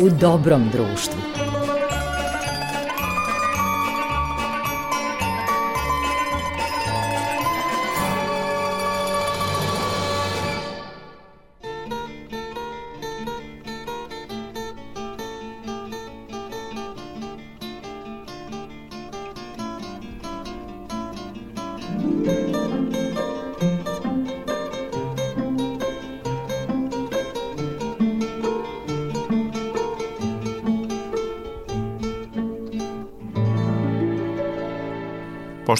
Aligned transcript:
u 0.00 0.08
dobrom 0.10 0.68
društvu. 0.72 1.47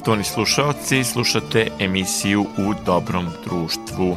Poštovani 0.09 0.25
slušalci, 0.25 1.05
slušate 1.05 1.67
emisiju 1.79 2.47
U 2.59 2.75
dobrom 2.87 3.27
društvu. 3.45 4.17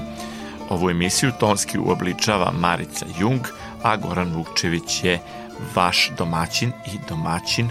Ovu 0.69 0.89
emisiju 0.89 1.31
tonski 1.39 1.77
uobličava 1.79 2.51
Marica 2.51 3.05
Jung, 3.19 3.41
a 3.83 3.97
Goran 3.97 4.33
Vukčević 4.33 5.03
je 5.03 5.19
vaš 5.75 6.11
domaćin 6.17 6.69
i 6.69 6.97
domaćin 7.09 7.69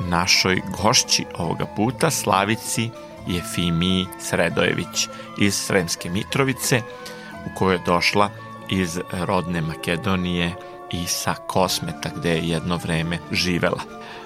našoj 0.00 0.60
gošći 0.82 1.24
ovoga 1.38 1.66
puta, 1.76 2.10
Slavici 2.10 2.90
Jefimiji 3.26 4.06
Sredojević 4.20 5.08
iz 5.40 5.54
Sremske 5.54 6.10
Mitrovice, 6.10 6.82
u 7.46 7.58
kojoj 7.58 7.74
je 7.74 7.82
došla 7.86 8.30
iz 8.68 9.00
rodne 9.12 9.60
Makedonije 9.60 10.54
i 10.92 11.06
sa 11.06 11.34
Kosmeta, 11.34 12.10
gde 12.16 12.30
je 12.30 12.48
jedno 12.48 12.76
vreme 12.76 13.18
živela. 13.32 13.80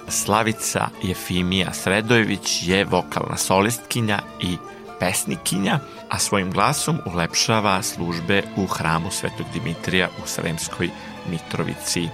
Slavica 0.09 0.89
Jefimija 1.03 1.73
Sredojević 1.73 2.63
je 2.63 2.85
vokalna 2.85 3.37
solistkinja 3.37 4.19
i 4.41 4.57
pesnikinja, 5.01 5.79
a 6.09 6.19
svojim 6.19 6.51
glasom 6.51 6.99
ulepšava 7.07 7.83
službe 7.83 8.43
u 8.57 8.67
hramu 8.67 9.11
Svetog 9.11 9.47
Dimitrija 9.53 10.09
u 10.25 10.27
Sremskoj 10.27 10.91
Mitrovici. 11.31 12.09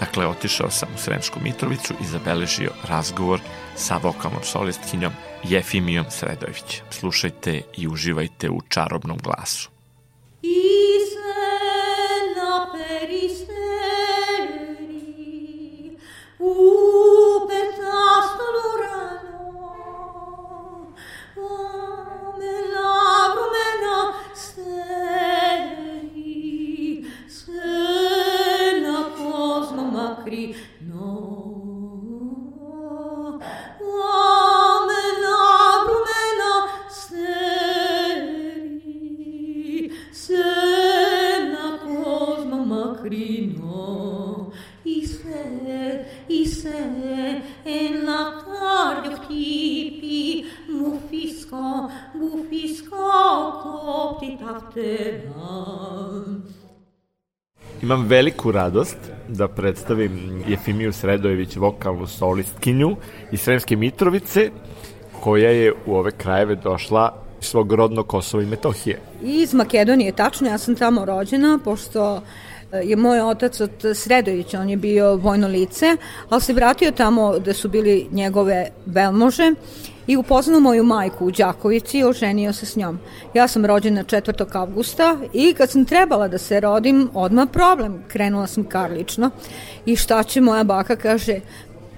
Dakle, 0.00 0.26
otišao 0.26 0.70
sam 0.70 0.88
u 0.94 0.98
Sremsku 0.98 1.40
Mitrovicu 1.40 1.94
i 2.00 2.06
zabeležio 2.06 2.70
razgovor 2.88 3.40
sa 3.76 3.96
vokalnom 4.02 4.42
solistkinjom 4.42 5.12
Jefimijom 5.44 6.06
Sredojević. 6.10 6.82
Slušajte 6.90 7.62
i 7.76 7.88
uživajte 7.88 8.50
u 8.50 8.60
čarobnom 8.68 9.18
glasu. 9.18 9.77
Ooh, 16.40 17.44
Imam 57.88 58.06
veliku 58.06 58.52
radost 58.52 58.96
da 59.28 59.48
predstavim 59.48 60.42
Jefimiju 60.48 60.92
Sredojević, 60.92 61.56
vokalnu 61.56 62.06
solistkinju 62.06 62.96
iz 63.32 63.40
Sremske 63.40 63.76
Mitrovice, 63.76 64.50
koja 65.20 65.50
je 65.50 65.72
u 65.86 65.94
ove 65.94 66.10
krajeve 66.10 66.54
došla 66.54 67.22
svog 67.40 67.72
rodnog 67.72 68.06
Kosova 68.06 68.42
i 68.42 68.46
Metohije. 68.46 69.00
Iz 69.22 69.54
Makedonije, 69.54 70.12
tačno, 70.12 70.48
ja 70.48 70.58
sam 70.58 70.76
tamo 70.76 71.04
rođena, 71.04 71.58
pošto 71.64 72.22
je 72.72 72.96
moj 72.96 73.20
otac 73.20 73.60
od 73.60 73.70
Sredovića, 73.94 74.60
on 74.60 74.70
je 74.70 74.76
bio 74.76 75.16
vojno 75.16 75.48
lice, 75.48 75.96
ali 76.28 76.40
se 76.40 76.52
vratio 76.52 76.90
tamo 76.90 77.32
gde 77.38 77.54
su 77.54 77.68
bili 77.68 78.06
njegove 78.12 78.68
velmože 78.86 79.54
i 80.06 80.16
upoznao 80.16 80.60
moju 80.60 80.84
majku 80.84 81.26
u 81.26 81.30
Đakovici 81.30 81.98
i 81.98 82.04
oženio 82.04 82.52
se 82.52 82.66
s 82.66 82.76
njom. 82.76 82.98
Ja 83.34 83.48
sam 83.48 83.66
rođena 83.66 84.04
4. 84.04 84.56
avgusta 84.56 85.16
i 85.32 85.52
kad 85.52 85.70
sam 85.70 85.84
trebala 85.84 86.28
da 86.28 86.38
se 86.38 86.60
rodim, 86.60 87.10
odmah 87.14 87.48
problem. 87.52 88.04
Krenula 88.08 88.46
sam 88.46 88.64
karlično 88.64 89.30
i 89.86 89.96
šta 89.96 90.22
će 90.22 90.40
moja 90.40 90.64
baka 90.64 90.96
kaže, 90.96 91.40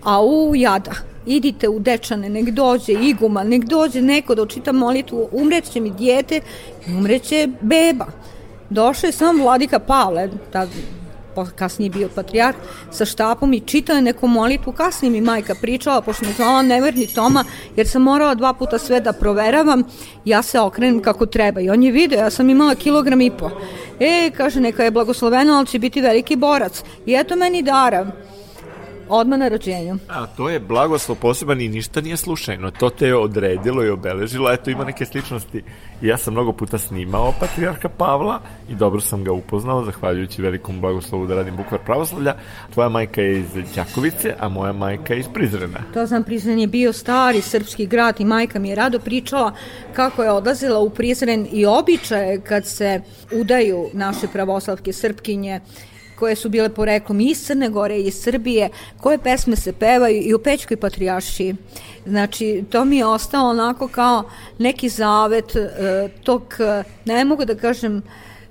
a 0.03 0.25
u 0.25 0.57
jada, 0.57 0.93
idite 1.27 1.69
u 1.69 1.79
dečane, 1.79 2.29
nek 2.29 2.51
dođe 2.51 2.93
iguman, 2.93 3.49
nek 3.49 3.65
dođe 3.65 4.03
neko 4.03 4.35
da 4.35 4.43
očita 4.43 4.73
molitvu, 4.73 5.29
umreće 5.33 5.81
mi 5.81 5.91
dijete 5.91 6.41
i 6.87 6.93
umreće 6.95 7.49
beba. 7.61 8.07
Došao 8.71 9.09
je 9.09 9.13
sam 9.13 9.43
vladika 9.43 9.79
Pavle, 9.79 10.29
tad 10.53 10.69
kasnije 11.57 11.91
bio 11.91 12.09
patrijarh, 12.15 12.57
sa 12.91 13.05
štapom 13.05 13.53
i 13.53 13.61
čitao 13.61 13.97
je 13.97 14.03
neku 14.03 14.29
molitvu. 14.29 14.73
Kasnije 14.73 15.11
mi 15.11 15.21
majka 15.21 15.55
pričala, 15.55 16.01
pošto 16.01 16.27
me 16.27 16.33
zvala 16.33 16.63
neverni 16.63 17.07
Toma, 17.07 17.45
jer 17.77 17.89
sam 17.89 18.03
morala 18.03 18.35
dva 18.35 18.53
puta 18.53 18.79
sve 18.79 19.01
da 19.01 19.13
proveravam, 19.13 19.83
ja 20.25 20.43
se 20.43 20.61
okrenem 20.61 21.03
kako 21.03 21.27
treba. 21.27 21.61
I 21.61 21.71
on 21.71 21.83
je 21.83 21.93
video, 21.93 22.19
ja 22.19 22.31
sam 22.31 22.51
imala 22.51 22.75
kilogram 22.75 23.21
i 23.21 23.31
po. 23.31 23.51
E, 24.01 24.31
kaže, 24.37 24.61
neka 24.61 24.85
je 24.85 24.91
blagosloveno, 24.91 25.55
ali 25.55 25.67
će 25.67 25.79
biti 25.79 26.01
veliki 26.01 26.37
borac. 26.37 26.83
I 27.07 27.15
eto 27.15 27.37
meni 27.37 27.63
dara 27.63 28.07
odmah 29.11 29.39
na 29.39 29.49
rođenju. 29.49 29.99
A 30.09 30.27
to 30.27 30.49
je 30.49 30.61
blagoslov 30.61 31.19
poseban 31.19 31.61
i 31.61 31.69
ništa 31.69 32.01
nije 32.01 32.17
slučajno. 32.17 32.71
To 32.71 32.91
te 32.91 33.07
je 33.07 33.17
odredilo 33.17 33.85
i 33.85 33.91
obeležilo. 33.91 34.53
Eto, 34.53 34.71
ima 34.71 34.85
neke 34.85 35.07
sličnosti. 35.07 35.63
Ja 36.03 36.17
sam 36.17 36.33
mnogo 36.33 36.53
puta 36.53 36.79
snimao 36.79 37.35
Patrijarha 37.41 37.89
Pavla 37.89 38.41
i 38.71 38.75
dobro 38.75 39.01
sam 39.01 39.25
ga 39.25 39.33
upoznao, 39.33 39.85
zahvaljujući 39.85 40.43
velikom 40.43 40.81
blagoslovu 40.81 41.27
da 41.27 41.35
radim 41.35 41.57
bukvar 41.57 41.81
pravoslavlja. 41.85 42.35
Tvoja 42.73 42.89
majka 42.89 43.23
je 43.23 43.39
iz 43.39 43.47
Đakovice, 43.75 44.35
a 44.41 44.49
moja 44.49 44.73
majka 44.73 45.15
je 45.15 45.21
iz 45.21 45.27
Prizrena. 45.35 45.79
To 45.95 46.07
znam, 46.07 46.25
Prizren 46.25 46.59
je 46.59 46.67
bio 46.67 46.93
stari 46.93 47.41
srpski 47.41 47.87
grad 47.87 48.21
i 48.21 48.25
majka 48.25 48.59
mi 48.59 48.69
je 48.69 48.75
rado 48.75 48.99
pričala 48.99 49.53
kako 49.93 50.23
je 50.23 50.31
odlazila 50.31 50.79
u 50.79 50.91
Prizren 50.91 51.47
i 51.53 51.67
običaje 51.67 52.41
kad 52.41 52.67
se 52.67 53.01
udaju 53.33 53.87
naše 53.93 54.27
pravoslavke 54.33 54.93
srpkinje 54.93 55.61
koje 56.21 56.37
su 56.37 56.49
bile 56.49 56.69
poreklom 56.69 57.21
iz 57.21 57.47
Crne 57.47 57.69
Gore 57.69 57.97
i 57.97 58.07
iz 58.07 58.15
Srbije, 58.15 58.69
koje 59.01 59.19
pesme 59.19 59.57
se 59.57 59.73
pevaju 59.73 60.23
i 60.23 60.35
u 60.35 60.39
Pećkoj 60.39 60.77
patrijaši. 60.77 61.55
Znači, 62.07 62.65
to 62.71 62.85
mi 62.85 62.97
je 62.97 63.07
ostalo 63.07 63.51
onako 63.51 63.89
kao 63.89 64.23
neki 64.59 64.89
zavet 64.89 65.57
e, 65.57 66.09
tog, 66.23 66.55
e, 66.59 66.83
ne 67.05 67.25
mogu 67.25 67.45
da 67.45 67.55
kažem, 67.55 68.03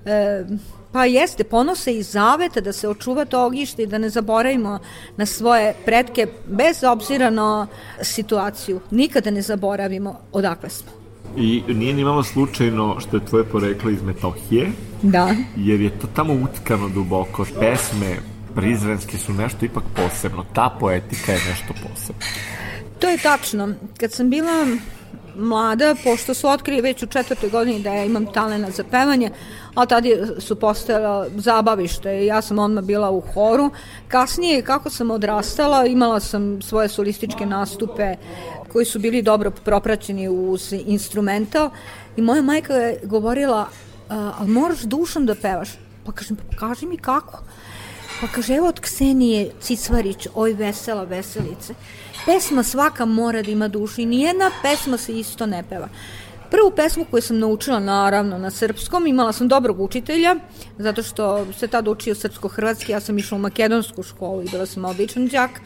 e, 0.05 0.43
Pa 0.91 1.05
jeste, 1.05 1.43
ponose 1.43 1.93
i 1.93 2.03
zaveta 2.03 2.61
da 2.61 2.71
se 2.73 2.89
očuva 2.89 3.25
to 3.25 3.45
ogište 3.45 3.83
i 3.83 3.87
da 3.87 3.97
ne 3.97 4.09
zaboravimo 4.09 4.79
na 5.17 5.25
svoje 5.25 5.73
pretke 5.85 6.27
bez 6.47 6.83
obzira 6.83 7.29
na 7.29 7.67
situaciju. 8.01 8.79
Nikada 8.91 9.31
ne 9.31 9.41
zaboravimo 9.41 10.19
odakle 10.31 10.69
smo. 10.69 10.98
I 11.37 11.63
nije 11.67 11.93
ni 11.93 12.03
malo 12.03 12.23
slučajno 12.23 12.99
što 12.99 13.17
je 13.17 13.25
tvoje 13.25 13.43
poreklo 13.43 13.91
iz 13.91 14.03
Metohije. 14.03 14.71
Da. 15.01 15.35
Jer 15.55 15.81
je 15.81 15.99
to 15.99 16.07
tamo 16.15 16.33
utkano 16.33 16.89
duboko. 16.89 17.45
Pesme 17.59 18.17
prizrenske 18.55 19.17
su 19.17 19.33
nešto 19.33 19.65
ipak 19.65 19.83
posebno. 19.95 20.45
Ta 20.53 20.77
poetika 20.79 21.31
je 21.31 21.39
nešto 21.49 21.73
posebno. 21.73 22.21
To 22.99 23.09
je 23.09 23.17
tačno. 23.17 23.73
Kad 23.97 24.11
sam 24.11 24.29
bila 24.29 24.65
mlada, 25.35 25.95
pošto 26.03 26.33
su 26.33 26.47
otkrili 26.47 26.81
već 26.81 27.03
u 27.03 27.07
četvrtoj 27.07 27.49
godini 27.49 27.83
da 27.83 27.93
ja 27.93 28.05
imam 28.05 28.25
talena 28.25 28.71
za 28.71 28.83
pevanje, 28.83 29.31
a 29.75 29.85
tada 29.85 30.09
su 30.39 30.55
postojala 30.55 31.27
zabavište 31.35 32.21
i 32.21 32.25
ja 32.25 32.41
sam 32.41 32.59
odmah 32.59 32.83
bila 32.83 33.11
u 33.11 33.21
horu. 33.21 33.71
Kasnije, 34.07 34.61
kako 34.61 34.89
sam 34.89 35.11
odrastala, 35.11 35.85
imala 35.85 36.19
sam 36.19 36.61
svoje 36.61 36.89
solističke 36.89 37.45
nastupe 37.45 38.15
koji 38.69 38.85
su 38.85 38.99
bili 38.99 39.21
dobro 39.21 39.51
propraćeni 39.51 40.29
uz 40.29 40.73
instrumental 40.73 41.69
i 42.17 42.21
moja 42.21 42.41
majka 42.41 42.73
je 42.73 42.99
govorila, 43.03 43.67
ali 44.09 44.49
moraš 44.49 44.79
dušom 44.79 45.25
da 45.25 45.35
pevaš. 45.35 45.69
Pa 46.05 46.11
kažem, 46.11 46.37
pa 46.37 46.57
kaži 46.57 46.85
mi 46.85 46.97
kako. 46.97 47.43
Pa 48.21 48.27
kaže, 48.27 48.55
evo 48.55 48.67
od 48.67 48.79
Ksenije 48.79 49.51
Cicvarić, 49.61 50.27
oj 50.35 50.53
vesela 50.53 51.03
veselice. 51.03 51.73
Pesma 52.25 52.63
svaka 52.63 53.05
mora 53.05 53.41
da 53.41 53.51
ima 53.51 53.67
dušu 53.67 54.01
i 54.01 54.05
nijedna 54.05 54.51
pesma 54.61 54.97
se 54.97 55.19
isto 55.19 55.45
ne 55.45 55.63
peva. 55.69 55.89
Prvu 56.51 56.71
pesmu 56.75 57.05
koju 57.11 57.21
sam 57.21 57.39
naučila 57.39 57.79
naravno 57.79 58.37
na 58.37 58.51
srpskom, 58.51 59.07
imala 59.07 59.33
sam 59.33 59.47
dobrog 59.47 59.79
učitelja, 59.79 60.35
zato 60.77 61.03
što 61.03 61.45
se 61.53 61.67
tad 61.67 61.87
učio 61.87 62.15
srpsko-hrvatski, 62.15 62.91
ja 62.91 62.99
sam 62.99 63.17
išla 63.17 63.35
u 63.35 63.39
makedonsku 63.39 64.03
školu 64.03 64.41
i 64.41 64.49
bila 64.51 64.65
sam 64.65 64.85
običan 64.85 65.29
džak, 65.29 65.61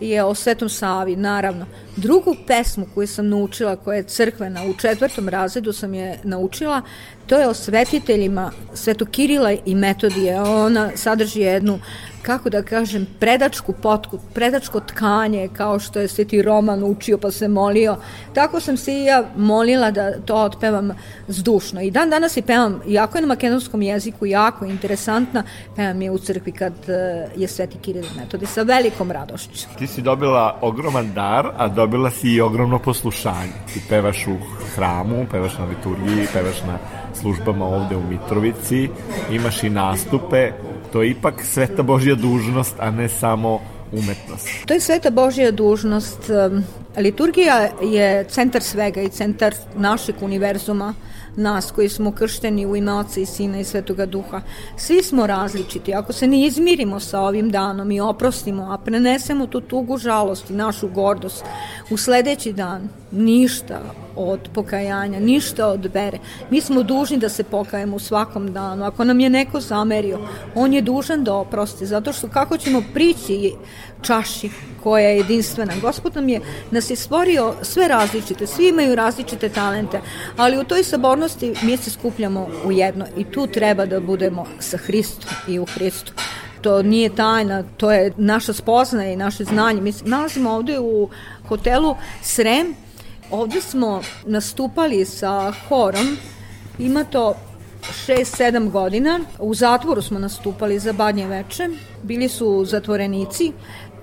je 0.00 0.24
o 0.24 0.34
Svetom 0.34 0.68
Savi, 0.68 1.16
naravno. 1.16 1.66
Drugu 1.96 2.36
pesmu 2.46 2.86
koju 2.94 3.06
sam 3.06 3.28
naučila, 3.28 3.76
koja 3.76 3.96
je 3.96 4.02
crkvena, 4.02 4.64
u 4.64 4.74
četvrtom 4.74 5.28
razredu 5.28 5.72
sam 5.72 5.94
je 5.94 6.18
naučila, 6.24 6.82
to 7.26 7.38
je 7.38 7.48
o 7.48 7.54
svetiteljima 7.54 8.52
Svetokirila 8.74 9.52
i 9.64 9.74
Metodije. 9.74 10.40
Ona 10.40 10.90
sadrži 10.94 11.40
jednu 11.40 11.78
kako 12.26 12.50
da 12.50 12.62
kažem, 12.62 13.06
predačku 13.20 13.72
potku, 13.72 14.18
predačko 14.34 14.80
tkanje, 14.80 15.48
kao 15.56 15.78
što 15.78 16.00
je 16.00 16.08
Sveti 16.08 16.42
Roman 16.42 16.84
učio 16.84 17.18
pa 17.18 17.30
se 17.30 17.48
molio. 17.48 17.96
Tako 18.34 18.60
sam 18.60 18.76
se 18.76 18.92
i 18.92 19.04
ja 19.04 19.24
molila 19.36 19.90
da 19.90 20.20
to 20.20 20.34
otpevam 20.34 20.90
zdušno. 21.28 21.80
I 21.80 21.90
dan 21.90 22.10
danas 22.10 22.36
i 22.36 22.42
pevam, 22.42 22.80
jako 22.86 23.18
je 23.18 23.22
na 23.22 23.28
makedonskom 23.28 23.82
jeziku, 23.82 24.26
jako 24.26 24.64
interesantna, 24.64 25.42
pevam 25.76 26.02
je 26.02 26.10
u 26.10 26.18
crkvi 26.18 26.52
kad 26.52 26.72
e, 26.88 27.28
je 27.36 27.48
Sveti 27.48 27.78
Kiril 27.78 28.04
metodi, 28.16 28.46
sa 28.46 28.62
velikom 28.62 29.10
radošću. 29.10 29.68
Ti 29.78 29.86
si 29.86 30.02
dobila 30.02 30.58
ogroman 30.60 31.12
dar, 31.14 31.50
a 31.56 31.68
dobila 31.68 32.10
si 32.10 32.28
i 32.28 32.40
ogromno 32.40 32.78
poslušanje. 32.78 33.52
Ti 33.74 33.82
pevaš 33.88 34.26
u 34.26 34.36
hramu, 34.74 35.26
pevaš 35.30 35.58
na 35.58 35.64
liturgiji, 35.64 36.26
pevaš 36.32 36.62
na 36.66 36.78
službama 37.20 37.64
ovde 37.66 37.96
u 37.96 38.02
Mitrovici, 38.02 38.88
imaš 39.30 39.62
i 39.62 39.70
nastupe, 39.70 40.52
to 40.92 41.02
je 41.02 41.10
ipak 41.10 41.44
sveta 41.44 41.82
Božja 41.82 42.14
dužnost, 42.14 42.74
a 42.78 42.90
ne 42.90 43.08
samo 43.08 43.60
umetnost. 43.92 44.48
To 44.66 44.74
je 44.74 44.80
sveta 44.80 45.10
Božja 45.10 45.50
dužnost. 45.50 46.30
Liturgija 46.96 47.68
je 47.82 48.24
centar 48.28 48.62
svega 48.62 49.02
i 49.02 49.08
centar 49.08 49.54
našeg 49.76 50.14
univerzuma 50.22 50.94
nas 51.36 51.70
koji 51.70 51.88
smo 51.88 52.12
kršteni 52.12 52.66
u 52.66 52.76
ime 52.76 52.92
Oca 52.92 53.20
i 53.20 53.26
Sina 53.26 53.60
i 53.60 53.64
Svetoga 53.64 54.06
Duha. 54.06 54.40
Svi 54.76 55.02
smo 55.02 55.26
različiti. 55.26 55.94
Ako 55.94 56.12
se 56.12 56.26
ne 56.26 56.46
izmirimo 56.46 57.00
sa 57.00 57.20
ovim 57.20 57.50
danom 57.50 57.90
i 57.90 58.00
oprostimo, 58.00 58.72
a 58.72 58.78
prenesemo 58.78 59.46
tu 59.46 59.60
tugu 59.60 59.98
žalost 59.98 60.50
i 60.50 60.54
našu 60.54 60.88
gordost, 60.88 61.44
u 61.90 61.96
sledeći 61.96 62.52
dan 62.52 62.88
ništa 63.16 63.80
od 64.16 64.48
pokajanja, 64.54 65.20
ništa 65.20 65.66
od 65.66 65.90
vere. 65.94 66.18
Mi 66.50 66.60
smo 66.60 66.82
dužni 66.82 67.16
da 67.16 67.28
se 67.28 67.44
pokajemo 67.44 67.96
u 67.96 67.98
svakom 67.98 68.52
danu. 68.52 68.84
Ako 68.84 69.04
nam 69.04 69.20
je 69.20 69.30
neko 69.30 69.60
zamerio, 69.60 70.18
on 70.54 70.72
je 70.72 70.82
dužan 70.82 71.24
da 71.24 71.34
oprosti, 71.34 71.86
zato 71.86 72.12
što 72.12 72.28
kako 72.28 72.58
ćemo 72.58 72.82
prići 72.94 73.52
čaši 74.02 74.50
koja 74.82 75.08
je 75.08 75.16
jedinstvena. 75.16 75.72
Gospod 75.82 76.14
nam 76.14 76.28
je, 76.28 76.40
nas 76.70 76.90
je 76.90 76.96
stvorio 76.96 77.54
sve 77.62 77.88
različite, 77.88 78.46
svi 78.46 78.68
imaju 78.68 78.94
različite 78.94 79.48
talente, 79.48 80.00
ali 80.36 80.58
u 80.58 80.64
toj 80.64 80.84
sabornosti 80.84 81.54
mi 81.62 81.76
se 81.76 81.90
skupljamo 81.90 82.48
u 82.64 82.72
jedno 82.72 83.06
i 83.16 83.24
tu 83.24 83.46
treba 83.46 83.86
da 83.86 84.00
budemo 84.00 84.46
sa 84.58 84.76
Hristom 84.76 85.30
i 85.48 85.58
u 85.58 85.64
Hristu 85.64 86.12
to 86.66 86.82
nije 86.82 87.14
tajna, 87.14 87.62
to 87.76 87.92
je 87.92 88.12
naša 88.16 88.52
spoznaja 88.52 89.12
i 89.12 89.16
naše 89.16 89.44
znanje. 89.44 89.80
Mi 89.80 89.92
nalazimo 90.04 90.50
ovde 90.50 90.78
u 90.78 91.08
hotelu 91.48 91.96
Srem, 92.22 92.74
ovde 93.30 93.60
smo 93.60 94.02
nastupali 94.26 95.04
sa 95.04 95.52
horom, 95.68 96.16
ima 96.78 97.04
to 97.04 97.34
6-7 98.06 98.70
godina. 98.70 99.20
U 99.38 99.54
zatvoru 99.54 100.02
smo 100.02 100.18
nastupali 100.18 100.78
za 100.78 100.92
badnje 100.92 101.26
veče. 101.26 101.68
Bili 102.02 102.28
su 102.28 102.64
zatvorenici 102.64 103.52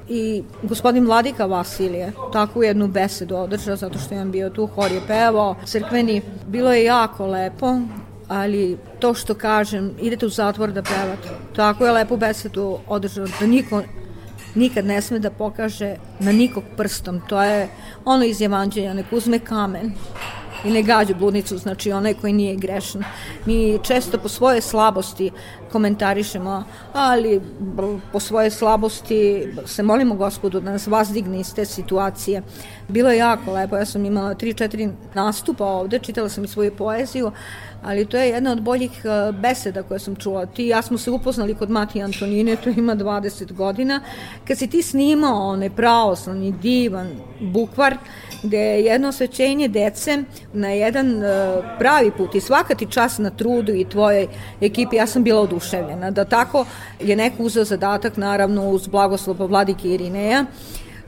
i 0.10 0.44
gospodin 0.64 1.06
Vladika 1.06 1.46
Vasilije 1.46 2.12
takvu 2.34 2.64
jednu 2.64 2.88
besedu 2.88 3.36
održao 3.36 3.76
zato 3.76 4.00
što 4.00 4.16
je 4.16 4.22
on 4.22 4.32
bio 4.32 4.50
tu, 4.50 4.66
hor 4.66 4.92
je 4.92 5.02
pevao, 5.08 5.56
crkveni. 5.66 6.22
Bilo 6.48 6.74
je 6.74 6.84
jako 6.84 7.28
lepo, 7.28 7.78
ali 8.28 8.78
to 9.00 9.14
što 9.14 9.34
kažem, 9.34 9.96
idete 10.02 10.26
u 10.26 10.30
zatvor 10.30 10.72
da 10.72 10.82
pevate. 10.82 11.30
Tako 11.56 11.86
je 11.86 11.92
lepu 11.92 12.18
besedu 12.18 12.78
održao 12.88 13.26
da 13.40 13.48
niko 13.48 13.82
nikad 14.56 14.86
ne 14.86 15.02
sme 15.02 15.20
da 15.20 15.32
pokaže 15.32 15.96
na 16.20 16.32
nikog 16.32 16.64
prstom. 16.78 17.22
To 17.30 17.44
je 17.44 17.68
ono 18.06 18.26
iz 18.26 18.42
Evanđelja, 18.42 18.94
nek 18.94 19.06
uzme 19.12 19.40
kamen 19.40 19.94
i 20.66 20.72
ne 20.72 20.82
gađu 20.82 21.16
bludnicu, 21.16 21.58
znači 21.58 21.92
onaj 21.92 22.14
koji 22.14 22.34
nije 22.34 22.56
grešan. 22.56 23.04
Mi 23.46 23.80
često 23.84 24.18
po 24.18 24.30
svoje 24.30 24.62
slabosti 24.62 25.32
komentarišemo, 25.72 26.64
ali 26.94 27.42
po 28.12 28.20
svoje 28.20 28.52
slabosti 28.52 29.48
se 29.66 29.84
molimo 29.84 30.16
gospodu 30.16 30.60
da 30.60 30.72
nas 30.72 30.88
vazdigne 30.88 31.40
iz 31.40 31.54
te 31.54 31.66
situacije. 31.66 32.44
Bilo 32.88 33.12
je 33.12 33.18
jako 33.18 33.54
lepo, 33.54 33.78
ja 33.78 33.86
sam 33.86 34.06
imala 34.06 34.36
3-4 34.36 34.92
nastupa 35.14 35.66
ovde, 35.66 36.00
čitala 36.00 36.30
sam 36.30 36.44
i 36.44 36.48
svoju 36.48 36.72
poeziju, 36.76 37.32
ali 37.84 38.06
to 38.06 38.18
je 38.18 38.30
jedna 38.30 38.52
od 38.52 38.62
boljih 38.62 38.92
e, 39.06 39.32
beseda 39.32 39.84
koje 39.84 40.00
sam 40.00 40.16
čula. 40.16 40.46
Ti 40.46 40.68
ja 40.68 40.82
smo 40.82 40.98
se 40.98 41.12
upoznali 41.12 41.56
kod 41.56 41.70
Mati 41.70 42.04
Antonine, 42.04 42.56
to 42.56 42.70
ima 42.70 42.96
20 42.96 43.54
godina, 43.54 44.02
kad 44.48 44.58
si 44.58 44.68
ti 44.68 44.82
snimao 44.82 45.50
onaj 45.50 45.70
pravoslavni 45.70 46.52
divan 46.52 47.10
bukvar, 47.40 47.98
gde 48.44 48.58
je 48.58 48.84
jedno 48.84 49.08
osvećenje 49.08 49.68
dece 49.68 50.24
na 50.54 50.70
jedan 50.70 51.16
uh, 51.16 51.24
pravi 51.80 52.12
put 52.18 52.36
i 52.36 52.42
svaka 52.42 52.76
ti 52.76 52.88
čas 52.90 53.18
na 53.18 53.30
trudu 53.30 53.74
i 53.74 53.86
tvojoj 53.86 54.28
ekipi, 54.62 54.96
ja 54.96 55.08
sam 55.08 55.24
bila 55.24 55.42
oduševljena 55.42 56.12
da 56.12 56.26
tako 56.26 56.66
je 57.00 57.16
neko 57.16 57.44
uzeo 57.44 57.66
zadatak 57.66 58.18
naravno 58.18 58.70
uz 58.70 58.88
blagoslova 58.88 59.46
vladike 59.46 59.88
Irineja 59.88 60.46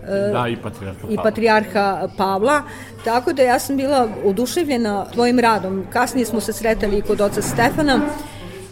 da, 0.08 0.48
i 0.48 0.58
patrijarha 0.58 1.00
Pavla. 1.02 1.14
i 1.14 1.18
patrijarha 1.24 2.08
Pavla. 2.18 2.62
Tako 3.04 3.34
da 3.34 3.42
ja 3.42 3.60
sam 3.60 3.78
bila 3.78 4.08
oduševljena 4.26 5.06
tvojim 5.14 5.40
radom. 5.40 5.86
Kasnije 5.90 6.26
smo 6.26 6.40
se 6.40 6.54
sretali 6.54 6.98
i 6.98 7.02
kod 7.02 7.22
oca 7.22 7.42
Stefana 7.42 8.00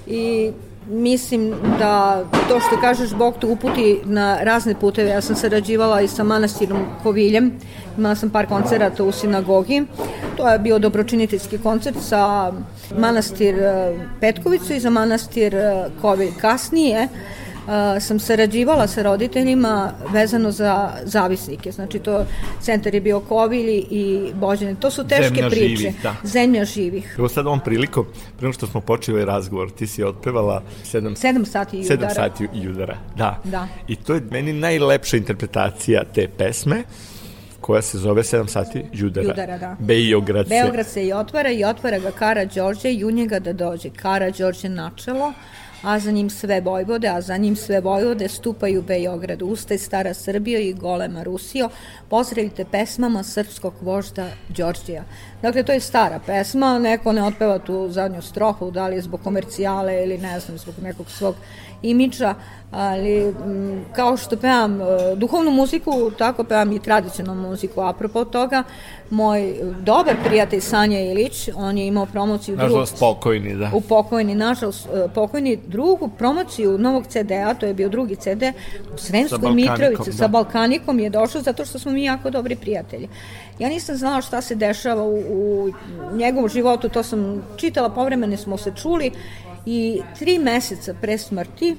i 0.07 0.51
mislim 0.87 1.53
da 1.79 2.23
to 2.49 2.59
što 2.59 2.81
kažeš 2.81 3.13
Bog 3.13 3.35
te 3.41 3.47
uputi 3.47 3.99
na 4.05 4.37
razne 4.43 4.75
puteve. 4.75 5.09
Ja 5.09 5.21
sam 5.21 5.35
sarađivala 5.35 6.01
i 6.01 6.07
sa 6.07 6.23
manastirom 6.23 6.85
Koviljem, 7.03 7.51
imala 7.97 8.15
sam 8.15 8.29
par 8.29 8.47
koncerata 8.47 9.03
u 9.03 9.11
sinagogi. 9.11 9.83
To 10.37 10.49
je 10.49 10.59
bio 10.59 10.79
dobročiniteljski 10.79 11.57
koncert 11.57 11.97
sa 12.01 12.53
manastir 12.97 13.55
eh, 13.59 13.95
Petkovicu 14.19 14.73
i 14.73 14.79
za 14.79 14.89
manastir 14.89 15.55
eh, 15.55 15.85
Kovilj. 16.01 16.31
Kasnije 16.41 17.07
sam 17.99 18.19
sarađivala 18.19 18.87
sa 18.87 19.03
roditeljima 19.03 19.91
vezano 20.09 20.51
za 20.51 20.91
zavisnike. 21.03 21.71
Znači 21.71 21.99
to 21.99 22.25
centar 22.61 22.95
je 22.95 23.01
bio 23.01 23.19
Kovili 23.19 23.85
i 23.89 24.31
Bođane. 24.33 24.75
To 24.75 24.91
su 24.91 25.07
teške 25.07 25.27
Zemlja 25.27 25.49
priče. 25.49 25.75
Živih, 25.75 25.95
da. 26.03 26.15
Zemlja 26.23 26.65
živih. 26.65 27.15
Evo 27.17 27.29
sad 27.29 27.47
ovom 27.47 27.59
prilikom, 27.59 28.05
prema 28.37 28.53
što 28.53 28.67
smo 28.67 28.81
počeli 28.81 29.25
razgovor, 29.25 29.71
ti 29.71 29.87
si 29.87 30.03
otpevala 30.03 30.63
7, 30.83 31.15
7 31.15 31.45
sati 31.45 31.77
i 31.77 31.85
udara. 31.85 32.09
7 32.09 32.15
sati 32.15 32.47
i 32.53 32.67
udara, 32.69 32.97
da. 33.17 33.39
da. 33.43 33.67
I 33.87 33.95
to 33.95 34.13
je 34.13 34.21
meni 34.31 34.53
najlepša 34.53 35.17
interpretacija 35.17 36.03
te 36.13 36.27
pesme 36.37 36.83
koja 37.61 37.81
se 37.81 37.97
zove 37.97 38.23
7 38.23 38.47
sati 38.47 38.85
Judara. 38.93 39.27
Judara, 39.27 39.57
da. 39.57 39.75
Beograd 39.79 40.47
se... 40.47 40.49
Beograd 40.49 40.87
se 40.87 41.05
i 41.05 41.13
otvara 41.13 41.51
i 41.51 41.63
otvara 41.63 41.99
ga 41.99 42.11
Kara 42.11 42.45
Đorđe 42.45 42.91
i 42.91 43.05
u 43.05 43.11
njega 43.11 43.39
da 43.39 43.53
dođe. 43.53 43.89
Kara 43.89 44.29
Đorđe 44.29 44.69
načelo, 44.69 45.33
a 45.83 45.99
za 45.99 46.11
njim 46.11 46.29
sve 46.29 46.61
Vojvode, 46.61 47.07
a 47.07 47.21
za 47.21 47.37
njim 47.37 47.55
sve 47.55 47.81
Vojvode 47.81 48.27
stupaju 48.27 48.81
Beograd, 48.81 49.41
Ustaj 49.41 49.77
stara 49.77 50.13
Srbija 50.13 50.59
i 50.59 50.73
golema 50.73 51.23
Rusijo, 51.23 51.69
pozdravite 52.09 52.65
pesmama 52.65 53.23
srpskog 53.23 53.73
vožda 53.81 54.27
Đorđija. 54.49 55.03
Dakle, 55.41 55.63
to 55.63 55.71
je 55.71 55.79
stara 55.79 56.19
pesma, 56.25 56.79
neko 56.79 57.11
ne 57.11 57.23
otpeva 57.23 57.59
tu 57.59 57.89
zadnju 57.89 58.21
strofu, 58.21 58.71
da 58.71 58.87
li 58.87 58.95
je 58.95 59.01
zbog 59.01 59.21
komercijale 59.23 60.03
ili 60.03 60.17
ne 60.17 60.39
znam, 60.39 60.57
zbog 60.57 60.75
nekog 60.83 61.09
svog 61.09 61.35
imidža, 61.81 62.35
ali 62.71 63.31
mm, 63.31 63.85
kao 63.95 64.17
što 64.17 64.37
pevam 64.37 64.81
e, 64.81 64.85
duhovnu 65.15 65.51
muziku, 65.51 66.11
tako 66.17 66.43
pevam 66.43 66.71
i 66.71 66.79
tradicionalnu 66.79 67.49
muziku. 67.49 67.81
Apropo 67.81 68.25
toga, 68.25 68.63
moj 69.13 69.53
dobar 69.79 70.15
prijatelj 70.25 70.61
Sanja 70.61 70.99
Ilić, 70.99 71.49
on 71.55 71.77
je 71.77 71.87
imao 71.87 72.05
promociju 72.05 72.57
Nažalost 72.57 72.99
pokojni, 72.99 73.55
da. 73.55 73.71
U 73.73 73.81
pokojni, 73.81 74.35
nažalost 74.35 74.85
e, 74.85 75.07
pokojni 75.15 75.59
drugu 75.67 76.09
promociju 76.17 76.77
novog 76.77 77.07
CD-a, 77.07 77.53
to 77.53 77.65
je 77.65 77.73
bio 77.73 77.89
drugi 77.89 78.15
CD, 78.15 78.43
u 78.93 78.97
Sremskoj 78.97 79.51
Mitrovici, 79.51 80.11
da. 80.11 80.17
sa 80.17 80.27
Balkanikom 80.27 80.99
je 80.99 81.09
došao 81.09 81.41
zato 81.41 81.65
što 81.65 81.79
smo 81.79 81.91
mi 81.91 82.03
jako 82.03 82.29
dobri 82.29 82.55
prijatelji. 82.55 83.09
Ja 83.59 83.69
nisam 83.69 83.95
znala 83.95 84.21
šta 84.21 84.41
se 84.41 84.55
dešava 84.55 85.03
u, 85.03 85.17
u 85.29 85.71
njegovom 86.13 86.49
životu, 86.49 86.89
to 86.89 87.03
sam 87.03 87.43
čitala, 87.57 87.89
povremene 87.89 88.37
smo 88.37 88.57
se 88.57 88.71
čuli 88.75 89.11
i 89.65 90.01
tri 90.19 90.39
meseca 90.39 90.93
pre 91.01 91.17
smrti 91.17 91.75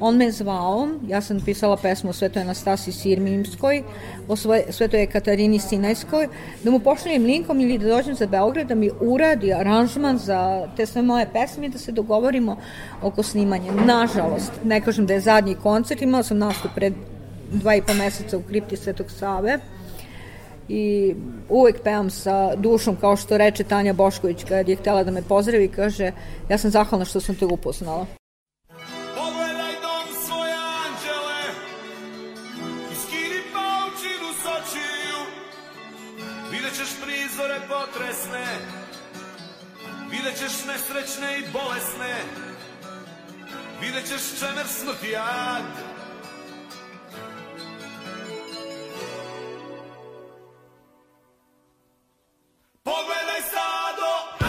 on 0.00 0.16
me 0.16 0.30
zvao, 0.30 0.88
ja 1.08 1.20
sam 1.20 1.40
pisala 1.44 1.76
pesmu 1.76 2.10
o 2.10 2.12
Svetoj 2.12 2.42
Anastasi 2.42 2.92
Sirmimskoj, 2.92 3.82
o 4.28 4.36
Svetoj 4.70 5.06
Katarini 5.06 5.58
Sinajskoj, 5.58 6.28
da 6.64 6.70
mu 6.70 6.80
pošaljem 6.80 7.24
linkom 7.24 7.60
ili 7.60 7.78
da 7.78 7.88
dođem 7.88 8.14
za 8.14 8.26
Beograd 8.26 8.66
da 8.66 8.74
mi 8.74 8.90
uradi 9.00 9.52
aranžman 9.52 10.18
za 10.18 10.68
te 10.76 10.86
sve 10.86 11.02
moje 11.02 11.28
pesme 11.32 11.66
i 11.66 11.70
da 11.70 11.78
se 11.78 11.92
dogovorimo 11.92 12.56
oko 13.02 13.22
snimanja. 13.22 13.72
Nažalost, 13.72 14.52
ne 14.64 14.80
kažem 14.80 15.06
da 15.06 15.14
je 15.14 15.20
zadnji 15.20 15.54
koncert, 15.54 16.02
imala 16.02 16.22
sam 16.22 16.38
nastup 16.38 16.70
pred 16.74 16.94
dva 17.52 17.74
i 17.74 17.82
po 17.82 17.94
meseca 17.94 18.38
u 18.38 18.42
kripti 18.42 18.76
Svetog 18.76 19.10
Save, 19.10 19.58
i 20.68 21.14
uvek 21.48 21.82
pevam 21.82 22.10
sa 22.10 22.56
dušom, 22.56 22.96
kao 22.96 23.16
što 23.16 23.38
reče 23.38 23.64
Tanja 23.64 23.92
Bošković 23.92 24.44
kad 24.44 24.68
je 24.68 24.76
htela 24.76 25.04
da 25.04 25.10
me 25.10 25.22
pozdravi, 25.22 25.68
kaže, 25.68 26.12
ja 26.48 26.58
sam 26.58 26.70
zahvalna 26.70 27.04
što 27.04 27.20
sam 27.20 27.34
te 27.34 27.46
upoznala. 27.46 28.17
Vidjet 40.18 40.38
ćeš 40.38 40.64
nesrećne 40.66 41.38
i 41.38 41.44
bolesne. 41.52 42.14
Vidjet 43.80 44.08
ćeš 44.08 44.40
čemer 44.40 44.66
smrti 44.66 45.10
jad 45.10 45.64
Pogledaj 52.82 53.40
stado 53.48 54.47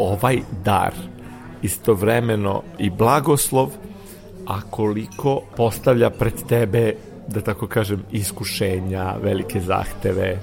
ovaj 0.00 0.38
dar 0.64 0.94
istovremeno 1.62 2.62
i 2.78 2.90
blagoslov, 2.90 3.68
a 4.46 4.60
koliko 4.70 5.40
postavlja 5.56 6.10
pred 6.10 6.34
tebe, 6.48 6.94
da 7.28 7.40
tako 7.40 7.66
kažem, 7.66 8.02
iskušenja, 8.12 9.14
velike 9.22 9.60
zahteve, 9.60 10.38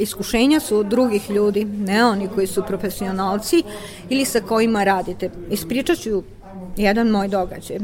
Iskušenja 0.00 0.60
su 0.60 0.82
drugih 0.82 1.30
ljudi, 1.30 1.64
ne 1.64 2.04
oni 2.04 2.28
koji 2.34 2.46
su 2.46 2.62
profesionalci 2.66 3.62
ili 4.08 4.24
sa 4.24 4.40
kojima 4.40 4.84
radite. 4.84 5.30
Ispričat 5.50 5.98
ću 5.98 6.22
jedan 6.76 7.08
moj 7.08 7.28
događaj. 7.28 7.78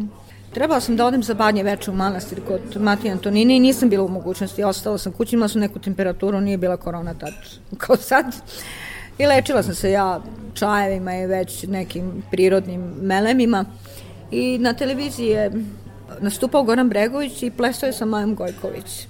Trebala 0.54 0.80
sam 0.80 0.96
da 0.96 1.06
odem 1.06 1.22
za 1.22 1.34
badnje 1.34 1.62
veče 1.62 1.90
u 1.90 1.94
manastir 1.94 2.40
kod 2.48 2.82
Matije 2.82 3.12
Antonine 3.12 3.56
i 3.56 3.60
nisam 3.60 3.88
bila 3.88 4.04
u 4.04 4.08
mogućnosti. 4.08 4.64
Ostala 4.64 4.98
sam 4.98 5.12
kući, 5.12 5.36
imala 5.36 5.48
sam 5.48 5.60
neku 5.60 5.78
temperaturu, 5.78 6.40
nije 6.40 6.58
bila 6.58 6.76
korona 6.76 7.14
tad 7.14 7.34
kao 7.78 7.96
sad. 7.96 8.26
I 9.18 9.26
lečila 9.26 9.62
sam 9.62 9.74
se 9.74 9.90
ja 9.90 10.20
čajevima 10.54 11.16
i 11.16 11.26
već 11.26 11.62
nekim 11.62 12.22
prirodnim 12.30 12.80
melemima. 13.00 13.64
I 14.30 14.58
na 14.58 14.72
televiziji 14.72 15.26
je 15.26 15.52
nastupao 16.20 16.62
Goran 16.62 16.88
Bregović 16.88 17.42
i 17.42 17.50
plesao 17.50 17.86
je 17.86 17.92
sa 17.92 18.04
Majom 18.04 18.34
Gojković. 18.34 19.06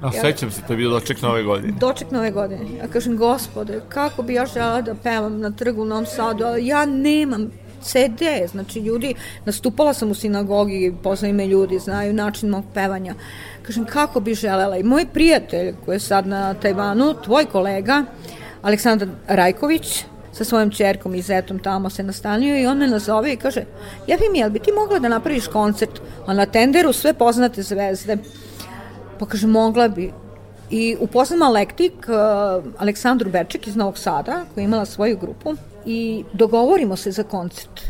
A 0.00 0.12
sećam 0.12 0.50
se, 0.50 0.62
to 0.66 0.72
je 0.72 0.76
bilo 0.76 1.00
doček 1.00 1.22
nove 1.22 1.42
godine. 1.42 1.74
Doček 1.80 2.10
nove 2.10 2.30
godine. 2.30 2.76
Ja 2.78 2.88
kažem, 2.88 3.16
gospode, 3.16 3.80
kako 3.88 4.22
bi 4.22 4.34
ja 4.34 4.46
žela 4.46 4.82
da 4.82 4.94
pevam 4.94 5.40
na 5.40 5.50
trgu 5.50 5.82
u 5.82 5.84
Novom 5.84 6.06
Sadu, 6.06 6.44
ali 6.44 6.66
ja 6.66 6.86
nemam 6.86 7.50
CD, 7.82 8.50
znači 8.50 8.78
ljudi, 8.78 9.14
nastupala 9.44 9.94
sam 9.94 10.10
u 10.10 10.14
sinagogi, 10.14 10.94
poznaju 11.02 11.34
me 11.34 11.46
ljudi, 11.46 11.78
znaju 11.78 12.12
način 12.12 12.48
mog 12.48 12.64
pevanja. 12.74 13.14
Kažem, 13.62 13.84
kako 13.84 14.20
bi 14.20 14.34
želela. 14.34 14.76
I 14.76 14.82
moj 14.82 15.06
prijatelj 15.12 15.74
koji 15.84 15.96
je 15.96 16.00
sad 16.00 16.26
na 16.26 16.54
Tajvanu, 16.54 17.14
tvoj 17.24 17.44
kolega, 17.44 18.04
Aleksandar 18.62 19.08
Rajković, 19.28 20.04
sa 20.32 20.44
svojom 20.44 20.70
čerkom 20.70 21.14
i 21.14 21.22
zetom 21.22 21.58
tamo 21.58 21.90
se 21.90 22.02
nastanio 22.02 22.56
i 22.56 22.66
on 22.66 22.78
me 22.78 22.86
nazove 22.86 23.32
i 23.32 23.36
kaže, 23.36 23.64
jebi 24.06 24.28
mi, 24.32 24.38
jel 24.38 24.50
bi 24.50 24.58
ti 24.58 24.72
mogla 24.72 24.98
da 24.98 25.08
napraviš 25.08 25.46
koncert, 25.46 26.00
a 26.26 26.34
na 26.34 26.46
tenderu 26.46 26.92
sve 26.92 27.12
poznate 27.12 27.62
zvezde. 27.62 28.16
Pa 29.18 29.26
kaže, 29.26 29.46
mogla 29.46 29.88
bi. 29.88 30.12
I 30.70 30.96
upoznam 31.00 31.42
Alektik, 31.42 31.92
uh, 32.08 32.64
Aleksandru 32.78 33.30
Berček 33.30 33.66
iz 33.66 33.76
Novog 33.76 33.98
Sada, 33.98 34.44
koja 34.54 34.62
je 34.62 34.64
imala 34.64 34.84
svoju 34.84 35.18
grupu, 35.18 35.54
i 35.86 36.24
dogovorimo 36.32 36.96
se 36.96 37.10
za 37.10 37.22
koncert. 37.22 37.80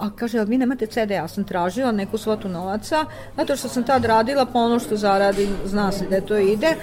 A 0.00 0.10
kaže, 0.10 0.38
ali 0.38 0.48
vi 0.48 0.58
nemate 0.58 0.86
CD, 0.86 1.10
ja 1.10 1.28
sam 1.28 1.44
tražila 1.44 1.92
neku 1.92 2.18
svotu 2.18 2.48
novaca, 2.48 3.04
zato 3.36 3.56
što 3.56 3.68
sam 3.68 3.84
tad 3.84 4.04
radila, 4.04 4.46
pa 4.46 4.58
ono 4.58 4.78
što 4.78 4.96
zaradim, 4.96 5.48
zna 5.64 5.92
se 5.92 6.06
da 6.06 6.20
to 6.20 6.36
ide, 6.36 6.74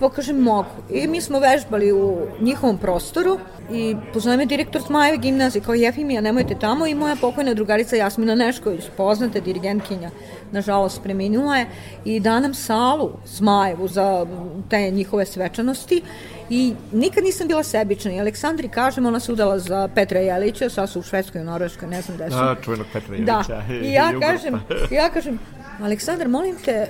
pa 0.00 0.10
kažem, 0.10 0.36
mogu. 0.36 0.68
I 0.90 1.06
mi 1.06 1.20
smo 1.20 1.38
vežbali 1.38 1.92
u 1.92 2.16
njihovom 2.40 2.78
prostoru 2.78 3.38
i 3.70 3.96
pozove 4.12 4.36
me 4.36 4.46
direktor 4.46 4.82
Zmajeve 4.82 5.18
gimnazije, 5.18 5.62
kao 5.62 5.74
Jefimija, 5.74 6.20
nemojte 6.20 6.54
tamo. 6.60 6.86
I 6.86 6.94
moja 6.94 7.16
pokojna 7.20 7.54
drugarica 7.54 7.96
Jasmina 7.96 8.34
Nešković, 8.34 8.84
poznata 8.96 9.40
dirigentkinja, 9.40 10.10
nažalost 10.52 11.02
preminula 11.02 11.56
je, 11.56 11.66
i 12.04 12.20
da 12.20 12.40
nam 12.40 12.54
salu 12.54 13.10
Zmajevu 13.26 13.88
za 13.88 14.26
te 14.70 14.90
njihove 14.90 15.26
svečanosti 15.26 16.02
I 16.50 16.74
nikad 16.92 17.24
nisam 17.24 17.48
bila 17.48 17.62
sebična. 17.62 18.12
I 18.12 18.20
Aleksandri, 18.20 18.68
kažem, 18.68 19.06
ona 19.06 19.20
se 19.20 19.32
udala 19.32 19.58
za 19.58 19.88
Petra 19.94 20.20
Jelića, 20.20 20.70
sad 20.70 20.90
su 20.90 21.00
u 21.00 21.02
Švedskoj 21.02 21.40
i 21.40 21.44
Norveškoj, 21.44 21.88
ne 21.88 22.02
znam 22.02 22.16
gde 22.16 22.30
su. 22.30 22.36
Da, 22.36 22.56
čuvenog 22.62 22.86
Petra 22.92 23.16
Da, 23.16 23.44
Jelića. 23.68 23.86
i 23.88 23.92
ja 23.92 24.12
kažem, 24.20 24.60
ja 24.90 25.10
kažem, 25.10 25.38
Aleksandar, 25.82 26.28
molim 26.28 26.56
te, 26.64 26.86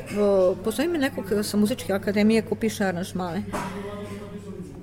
postoji 0.65 0.89
mi 0.89 0.99
nekog 0.99 1.25
sa 1.43 1.57
muzičke 1.57 1.93
akademije 1.93 2.43
ko 2.43 2.55
piše 2.55 2.85
aranžmane. 2.85 3.43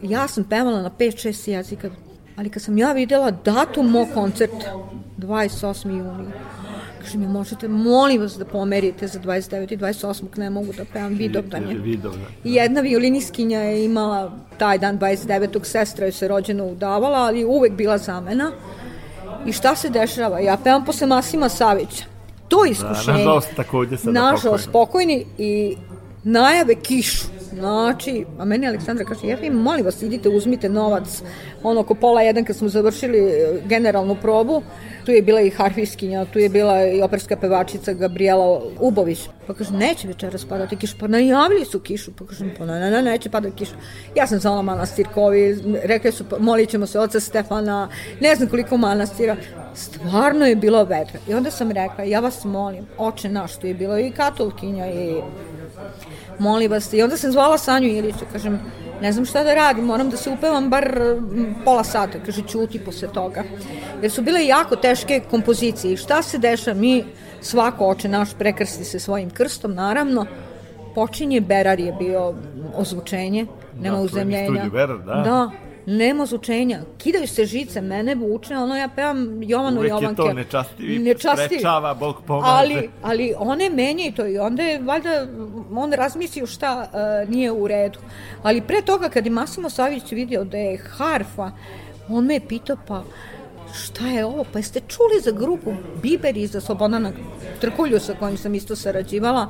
Ja 0.01 0.27
sam 0.27 0.43
pevala 0.43 0.81
na 0.81 0.89
5-6 0.89 1.49
jezika, 1.49 1.89
ali 2.35 2.49
kad 2.49 2.63
sam 2.63 2.77
ja 2.77 2.91
videla 2.91 3.31
datum 3.31 3.91
mog 3.91 4.07
koncerta, 4.13 4.73
28. 5.17 5.89
juni, 5.89 6.27
kaže 7.01 7.17
mi, 7.17 7.27
možete, 7.27 7.67
molim 7.67 8.21
vas 8.21 8.37
da 8.37 8.45
pomerite 8.45 9.07
za 9.07 9.19
29. 9.19 9.73
i 9.73 9.77
28. 9.77 10.37
ne 10.37 10.49
mogu 10.49 10.73
da 10.73 10.85
pevam 10.93 11.13
vidovdanje. 11.13 11.73
Vidovdan. 11.73 12.25
I 12.43 12.53
jedna 12.53 12.81
violiniskinja 12.81 13.59
je 13.59 13.85
imala 13.85 14.31
taj 14.57 14.77
dan 14.77 14.99
29. 14.99 15.63
sestra 15.63 16.05
je 16.05 16.11
se 16.11 16.27
rođeno 16.27 16.65
udavala, 16.65 17.17
ali 17.19 17.45
uvek 17.45 17.73
bila 17.73 17.97
zamena. 17.97 18.51
I 19.45 19.51
šta 19.51 19.75
se 19.75 19.89
dešava? 19.89 20.39
Ja 20.39 20.57
pevam 20.63 20.85
posle 20.85 21.07
Masima 21.07 21.49
Savića. 21.49 22.03
To 22.47 22.65
iskušenje. 22.65 23.05
Da, 23.05 23.13
nažalost, 23.13 23.55
takođe 23.55 23.97
sada 23.97 24.11
Nažalost, 24.11 24.69
pokojni. 24.71 25.25
pokojni 25.25 25.25
i 25.37 25.77
najave 26.23 26.75
kišu. 26.75 27.27
Znači, 27.53 28.25
a 28.39 28.45
meni 28.45 28.67
Aleksandra 28.67 29.05
kaže, 29.05 29.27
ja 29.27 29.35
vi 29.35 29.49
molim 29.49 29.85
vas, 29.85 30.01
idite, 30.01 30.29
uzmite 30.29 30.69
novac. 30.69 31.21
Ono, 31.63 31.81
oko 31.81 31.95
pola 31.95 32.21
jedan 32.21 32.45
kad 32.45 32.55
smo 32.55 32.69
završili 32.69 33.17
e, 33.17 33.61
generalnu 33.65 34.15
probu, 34.21 34.61
tu 35.05 35.11
je 35.11 35.21
bila 35.21 35.41
i 35.41 35.49
harfiskinja, 35.49 36.25
tu 36.25 36.39
je 36.39 36.49
bila 36.49 36.85
i 36.85 37.01
operska 37.01 37.35
pevačica 37.35 37.93
Gabriela 37.93 38.61
Ubović. 38.79 39.19
Pa 39.47 39.53
kaže, 39.53 39.73
neće 39.73 40.07
večeras 40.07 40.45
padati 40.45 40.75
kiša. 40.75 40.95
Pa 40.99 41.07
najavili 41.07 41.65
su 41.65 41.79
kišu. 41.79 42.11
Pa 42.17 42.25
kaže, 42.25 42.45
pa 42.57 42.65
ne, 42.65 42.79
ne, 42.79 42.91
ne, 42.91 43.01
neće 43.01 43.29
padati 43.29 43.55
kiša. 43.55 43.75
Ja 44.15 44.27
sam 44.27 44.39
znala 44.39 44.61
manastirkovi, 44.61 45.63
rekli 45.83 46.11
su, 46.11 46.23
pa, 46.29 46.39
molit 46.39 46.69
ćemo 46.69 46.87
se 46.87 46.99
oca 46.99 47.19
Stefana, 47.19 47.89
ne 48.19 48.35
znam 48.35 48.49
koliko 48.49 48.77
manastira. 48.77 49.35
Stvarno 49.75 50.45
je 50.45 50.55
bilo 50.55 50.83
vedro. 50.83 51.19
I 51.27 51.33
onda 51.33 51.51
sam 51.51 51.71
rekla, 51.71 52.03
ja 52.03 52.19
vas 52.19 52.43
molim, 52.45 52.85
oče 52.97 53.29
naš, 53.29 53.57
tu 53.57 53.67
je 53.67 53.73
bilo 53.73 53.99
i 53.99 54.11
katolkinja 54.11 54.87
i 54.87 55.21
molim 56.39 56.71
vas. 56.71 56.93
I 56.93 57.01
onda 57.01 57.17
sam 57.17 57.31
zvala 57.31 57.57
Sanju 57.57 57.87
Iliću, 57.87 58.25
kažem, 58.31 58.59
ne 59.01 59.11
znam 59.11 59.25
šta 59.25 59.43
da 59.43 59.53
radim, 59.53 59.85
moram 59.85 60.09
da 60.09 60.17
se 60.17 60.29
upevam 60.29 60.69
bar 60.69 60.91
pola 61.65 61.83
sata, 61.83 62.19
kaže, 62.25 62.41
ćuti 62.47 62.79
posle 62.79 63.07
toga. 63.13 63.43
Jer 64.01 64.11
su 64.11 64.21
bile 64.21 64.45
jako 64.45 64.75
teške 64.75 65.21
kompozicije. 65.31 65.93
I 65.93 65.97
šta 65.97 66.21
se 66.21 66.37
deša? 66.37 66.73
Mi, 66.73 67.03
svako 67.41 67.87
oče 67.87 68.09
naš 68.09 68.29
prekrsti 68.33 68.83
se 68.83 68.99
svojim 68.99 69.29
krstom, 69.29 69.73
naravno, 69.73 70.25
počinje, 70.95 71.41
Berar 71.41 71.79
je 71.79 71.93
bio 71.99 72.33
ozvučenje, 72.75 73.45
nema 73.81 73.95
čuveni 73.95 74.05
uzemljenja. 74.05 74.69
Berar, 74.69 74.97
da. 74.97 75.13
Da, 75.13 75.51
nema 75.89 76.23
ozvučenja. 76.23 76.79
Kidaju 76.97 77.27
se 77.27 77.45
žice, 77.45 77.81
mene 77.81 78.15
vuče, 78.15 78.57
ono 78.57 78.75
ja 78.75 78.89
pevam 78.95 79.43
Jovanu 79.43 79.77
Uvek 79.79 79.89
je 79.89 79.89
Jovanke. 79.89 80.21
to 80.21 80.33
nečastivi, 80.33 80.99
Nečastivi. 80.99 81.47
sprečava, 81.47 81.93
Bog 81.93 82.15
pomaže. 82.27 82.51
Ali, 82.51 82.89
ali 83.01 83.33
one 83.37 83.69
menjaju 83.69 84.11
to 84.13 84.27
i 84.27 84.37
onda 84.37 84.63
je 84.63 84.81
valjda 84.81 85.27
on 85.75 85.93
razmislio 85.93 86.47
šta 86.47 86.89
uh, 87.23 87.29
nije 87.29 87.51
u 87.51 87.67
redu. 87.67 87.99
Ali 88.43 88.61
pre 88.61 88.81
toga 88.81 89.09
kad 89.09 89.25
je 89.25 89.31
Masimo 89.31 89.69
Savić 89.69 90.11
vidio 90.11 90.43
da 90.43 90.57
je 90.57 90.77
harfa, 90.77 91.51
on 92.09 92.25
me 92.25 92.33
je 92.33 92.47
pitao 92.47 92.77
pa 92.87 93.03
šta 93.73 94.07
je 94.07 94.25
ovo? 94.25 94.45
Pa 94.53 94.59
jeste 94.59 94.79
čuli 94.87 95.21
za 95.23 95.31
grupu 95.31 95.73
Biberi 96.01 96.47
za 96.47 96.61
Slobodana 96.61 97.11
Trkulju 97.61 97.99
sa 97.99 98.13
kojim 98.19 98.37
sam 98.37 98.55
isto 98.55 98.75
sarađivala? 98.75 99.47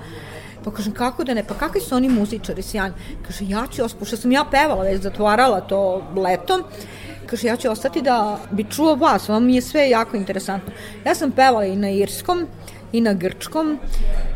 Pa 0.63 0.72
kažem, 0.72 0.93
kako 0.93 1.24
da 1.24 1.34
ne, 1.34 1.43
pa 1.43 1.54
kakvi 1.54 1.82
su 1.82 1.95
oni 1.95 2.10
muzičari 2.10 2.62
sjajni? 2.62 2.95
Kaže, 3.28 3.45
ja 3.48 3.67
ću, 3.72 3.84
pošto 4.00 4.17
sam 4.17 4.32
ja 4.32 4.45
pevala, 4.52 4.84
već 4.84 5.02
zatvarala 5.02 5.62
to 5.62 6.04
letom, 6.15 6.63
kaže, 7.26 7.48
ja 7.48 7.56
ću 7.56 7.72
ostati 7.72 8.02
da 8.02 8.39
bi 8.52 8.63
čuo 8.63 8.95
vas, 8.95 9.30
vam 9.30 9.50
je 9.50 9.62
sve 9.62 9.89
jako 9.89 10.17
interesantno. 10.17 10.72
Ja 11.06 11.15
sam 11.15 11.32
pevala 11.32 11.65
i 11.65 11.76
na 11.76 11.89
irskom, 11.89 12.48
i 12.91 13.02
na 13.02 13.13
grčkom, 13.13 13.80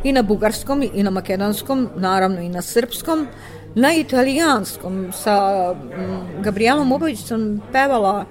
i 0.04 0.12
na 0.12 0.22
bugarskom, 0.22 0.84
i 0.94 1.04
na 1.04 1.10
makedonskom, 1.10 1.90
naravno 1.96 2.42
i 2.42 2.50
na 2.50 2.62
srpskom, 2.62 3.28
na 3.76 3.94
italijanskom, 3.94 5.12
sa 5.14 5.68
mm, 5.74 6.44
Gabrielom 6.44 6.92
Ubović 6.92 7.26
sam 7.26 7.62
pevala 7.72 8.26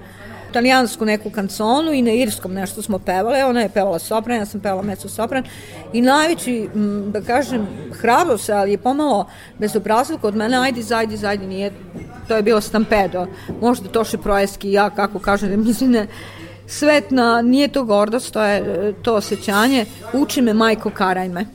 italijansku 0.53 1.05
neku 1.05 1.29
kanconu 1.29 1.93
i 1.93 2.01
na 2.01 2.11
irskom 2.11 2.53
nešto 2.53 2.81
smo 2.81 2.99
pevale, 2.99 3.45
ona 3.45 3.61
je 3.61 3.69
pevala 3.69 3.99
sopran, 3.99 4.37
ja 4.37 4.45
sam 4.45 4.61
pevala 4.61 4.81
meco 4.81 5.09
sopran. 5.09 5.43
I 5.93 6.01
najveći, 6.01 6.69
da 7.07 7.21
kažem, 7.21 7.67
hrabro 7.91 8.37
se, 8.37 8.53
ali 8.53 8.71
je 8.71 8.77
pomalo 8.77 9.25
bezobrazluk 9.59 10.23
od 10.23 10.35
mene, 10.35 10.57
ajde, 10.57 10.81
zajdi, 10.81 11.17
zajdi, 11.17 11.47
nije, 11.47 11.71
to 12.27 12.35
je 12.35 12.43
bilo 12.43 12.61
stampedo, 12.61 13.25
možda 13.61 13.89
Toše 13.89 14.17
Projeski, 14.17 14.71
ja 14.71 14.89
kako 14.89 15.19
kažem, 15.19 15.49
da 15.49 15.57
mislim 15.67 15.91
ne, 15.91 16.07
svetna, 16.67 17.41
nije 17.41 17.67
to 17.67 17.83
gordost, 17.83 18.33
to 18.33 18.43
je 18.43 18.93
to 19.01 19.15
osjećanje, 19.15 19.85
uči 20.13 20.41
me 20.41 20.53
majko 20.53 20.89
karaj 20.89 21.29
me 21.29 21.45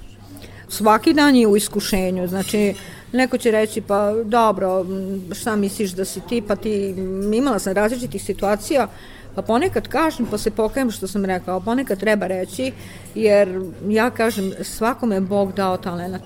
svaki 0.69 1.13
dan 1.13 1.37
je 1.37 1.47
u 1.47 1.57
iskušenju, 1.57 2.27
znači 2.27 2.75
neko 3.13 3.39
će 3.39 3.51
reći 3.51 3.81
pa 3.81 4.13
dobro, 4.25 4.87
šta 5.33 5.57
misliš 5.57 5.91
da 5.91 6.05
si 6.05 6.21
ti, 6.29 6.43
pa 6.49 6.57
ti 6.57 6.95
imala 7.35 7.59
sam 7.59 7.73
različitih 7.73 8.25
situacija, 8.25 8.89
pa 9.35 9.43
ponekad 9.43 9.89
kažem 9.89 10.27
pa 10.31 10.39
se 10.39 10.51
pokajem 10.51 10.91
što 10.91 11.07
sam 11.07 11.25
rekao, 11.25 11.61
ponekad 11.61 12.01
treba 12.01 12.27
reći 12.27 12.73
jer 13.15 13.61
ja 13.89 14.11
kažem 14.11 14.53
svakome 14.63 15.15
je 15.15 15.21
Bog 15.21 15.53
dao 15.53 15.77
talenat 15.77 16.23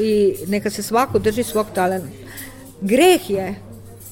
i 0.00 0.34
neka 0.46 0.70
se 0.70 0.82
svako 0.82 1.18
drži 1.18 1.42
svog 1.42 1.66
talenta. 1.74 2.08
Greh 2.80 3.30
je 3.30 3.54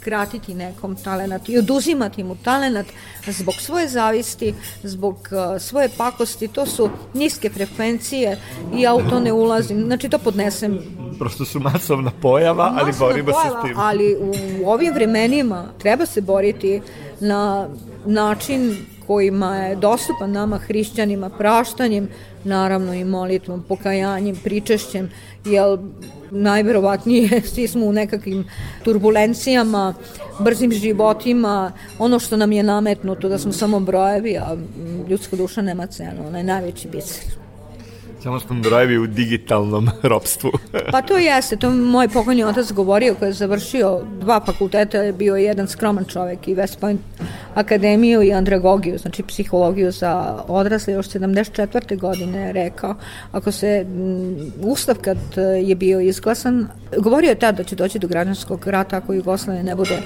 kratiti 0.00 0.54
nekom 0.54 0.96
talenat 0.96 1.48
i 1.48 1.58
oduzimati 1.58 2.24
mu 2.24 2.36
talenat 2.44 2.86
zbog 3.26 3.54
svoje 3.54 3.88
zavisti, 3.88 4.54
zbog 4.82 5.14
uh, 5.14 5.62
svoje 5.62 5.88
pakosti, 5.96 6.48
to 6.48 6.66
su 6.66 6.90
niske 7.14 7.50
frekvencije 7.50 8.38
i 8.74 8.80
ja 8.80 8.94
u 8.94 9.10
to 9.10 9.20
ne 9.20 9.32
ulazim, 9.32 9.84
znači 9.84 10.08
to 10.08 10.18
podnesem. 10.18 10.78
Prosto 11.18 11.44
su 11.44 11.60
masovna 11.60 12.10
pojava, 12.22 12.72
ali 12.76 12.86
masovna 12.86 13.12
borimo 13.12 13.32
se 13.32 13.32
pojava, 13.32 13.60
s 13.60 13.66
tim. 13.66 13.78
Ali 13.78 14.16
u 14.62 14.70
ovim 14.70 14.94
vremenima 14.94 15.64
treba 15.78 16.06
se 16.06 16.20
boriti 16.20 16.80
na 17.20 17.68
način 18.06 18.76
kojima 19.10 19.56
je 19.56 19.76
dostupan 19.76 20.32
nama 20.32 20.58
hrišćanima 20.58 21.30
praštanjem, 21.30 22.08
naravno 22.44 22.94
i 22.94 23.04
molitvom, 23.04 23.64
pokajanjem, 23.68 24.36
pričešćem, 24.44 25.10
jer 25.44 25.78
najverovatnije 26.30 27.42
svi 27.54 27.68
smo 27.68 27.86
u 27.86 27.92
nekakvim 27.92 28.44
turbulencijama, 28.84 29.94
brzim 30.40 30.72
životima, 30.72 31.72
ono 31.98 32.18
što 32.18 32.36
nam 32.36 32.52
je 32.52 32.62
nametnuto 32.62 33.28
da 33.28 33.38
smo 33.38 33.52
samo 33.52 33.80
brojevi, 33.80 34.36
a 34.36 34.56
ljudska 35.08 35.36
duša 35.36 35.62
nema 35.62 35.86
cenu, 35.86 36.26
ona 36.28 36.38
je 36.38 36.44
najveći 36.44 36.88
biser. 36.88 37.39
Samo 38.22 38.40
smo 38.40 38.60
brojevi 38.60 38.98
u 38.98 39.06
digitalnom 39.06 39.90
ropstvu. 40.02 40.50
Pa 40.90 41.02
to 41.02 41.18
jeste, 41.18 41.56
to 41.56 41.70
moj 41.70 42.08
pokojni 42.08 42.44
otac 42.44 42.72
govorio 42.72 43.14
koji 43.14 43.28
je 43.28 43.32
završio 43.32 44.00
dva 44.20 44.40
fakulteta, 44.46 44.98
je 44.98 45.12
bio 45.12 45.36
jedan 45.36 45.68
skroman 45.68 46.04
čovek 46.04 46.48
i 46.48 46.54
West 46.54 46.78
Point 46.78 47.00
akademiju 47.54 48.22
i 48.22 48.32
andragogiju, 48.32 48.98
znači 48.98 49.22
psihologiju 49.22 49.92
za 49.92 50.42
odrasle, 50.48 50.94
još 50.94 51.08
74. 51.08 51.98
godine 51.98 52.38
je 52.38 52.52
rekao, 52.52 52.94
ako 53.32 53.52
se 53.52 53.86
m, 53.86 54.52
ustav 54.62 54.96
kad 55.00 55.18
e, 55.36 55.40
je 55.40 55.74
bio 55.74 56.00
izglasan, 56.00 56.68
govorio 56.98 57.28
je 57.28 57.38
tad 57.38 57.56
da 57.56 57.64
će 57.64 57.76
doći 57.76 57.98
do 57.98 58.08
građanskog 58.08 58.66
rata 58.66 58.96
ako 58.96 59.12
Jugoslavije 59.12 59.64
ne 59.64 59.74
bude 59.74 59.98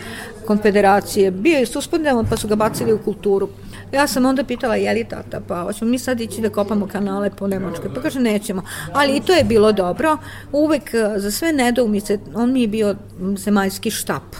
konfederacije, 0.47 1.31
bio 1.31 1.59
je 1.59 1.67
suspendovan 1.67 2.27
pa 2.31 2.37
su 2.37 2.49
ga 2.49 2.55
bacili 2.55 2.93
u 2.93 2.99
kulturu. 2.99 3.49
Ja 3.93 4.07
sam 4.07 4.27
onda 4.27 4.45
pitala, 4.45 4.77
je 4.77 4.95
li 4.95 5.05
tata, 5.05 5.41
pa 5.49 5.63
hoćemo 5.63 5.91
mi 5.91 5.99
sad 5.99 6.21
ići 6.21 6.41
da 6.41 6.51
kopamo 6.51 6.87
kanale 6.87 7.31
po 7.31 7.47
Nemačkoj, 7.47 7.95
pa 7.95 8.01
kaže 8.01 8.21
nećemo, 8.21 8.63
ali 8.93 9.17
i 9.17 9.21
to 9.21 9.33
je 9.33 9.45
bilo 9.45 9.73
dobro, 9.73 10.19
uvek 10.53 10.95
e, 10.95 11.13
za 11.17 11.31
sve 11.31 11.53
nedoumice, 11.53 12.19
on 12.35 12.53
mi 12.53 12.61
je 12.61 12.69
bio 12.69 12.97
zemaljski 13.37 13.91
štap, 13.91 14.37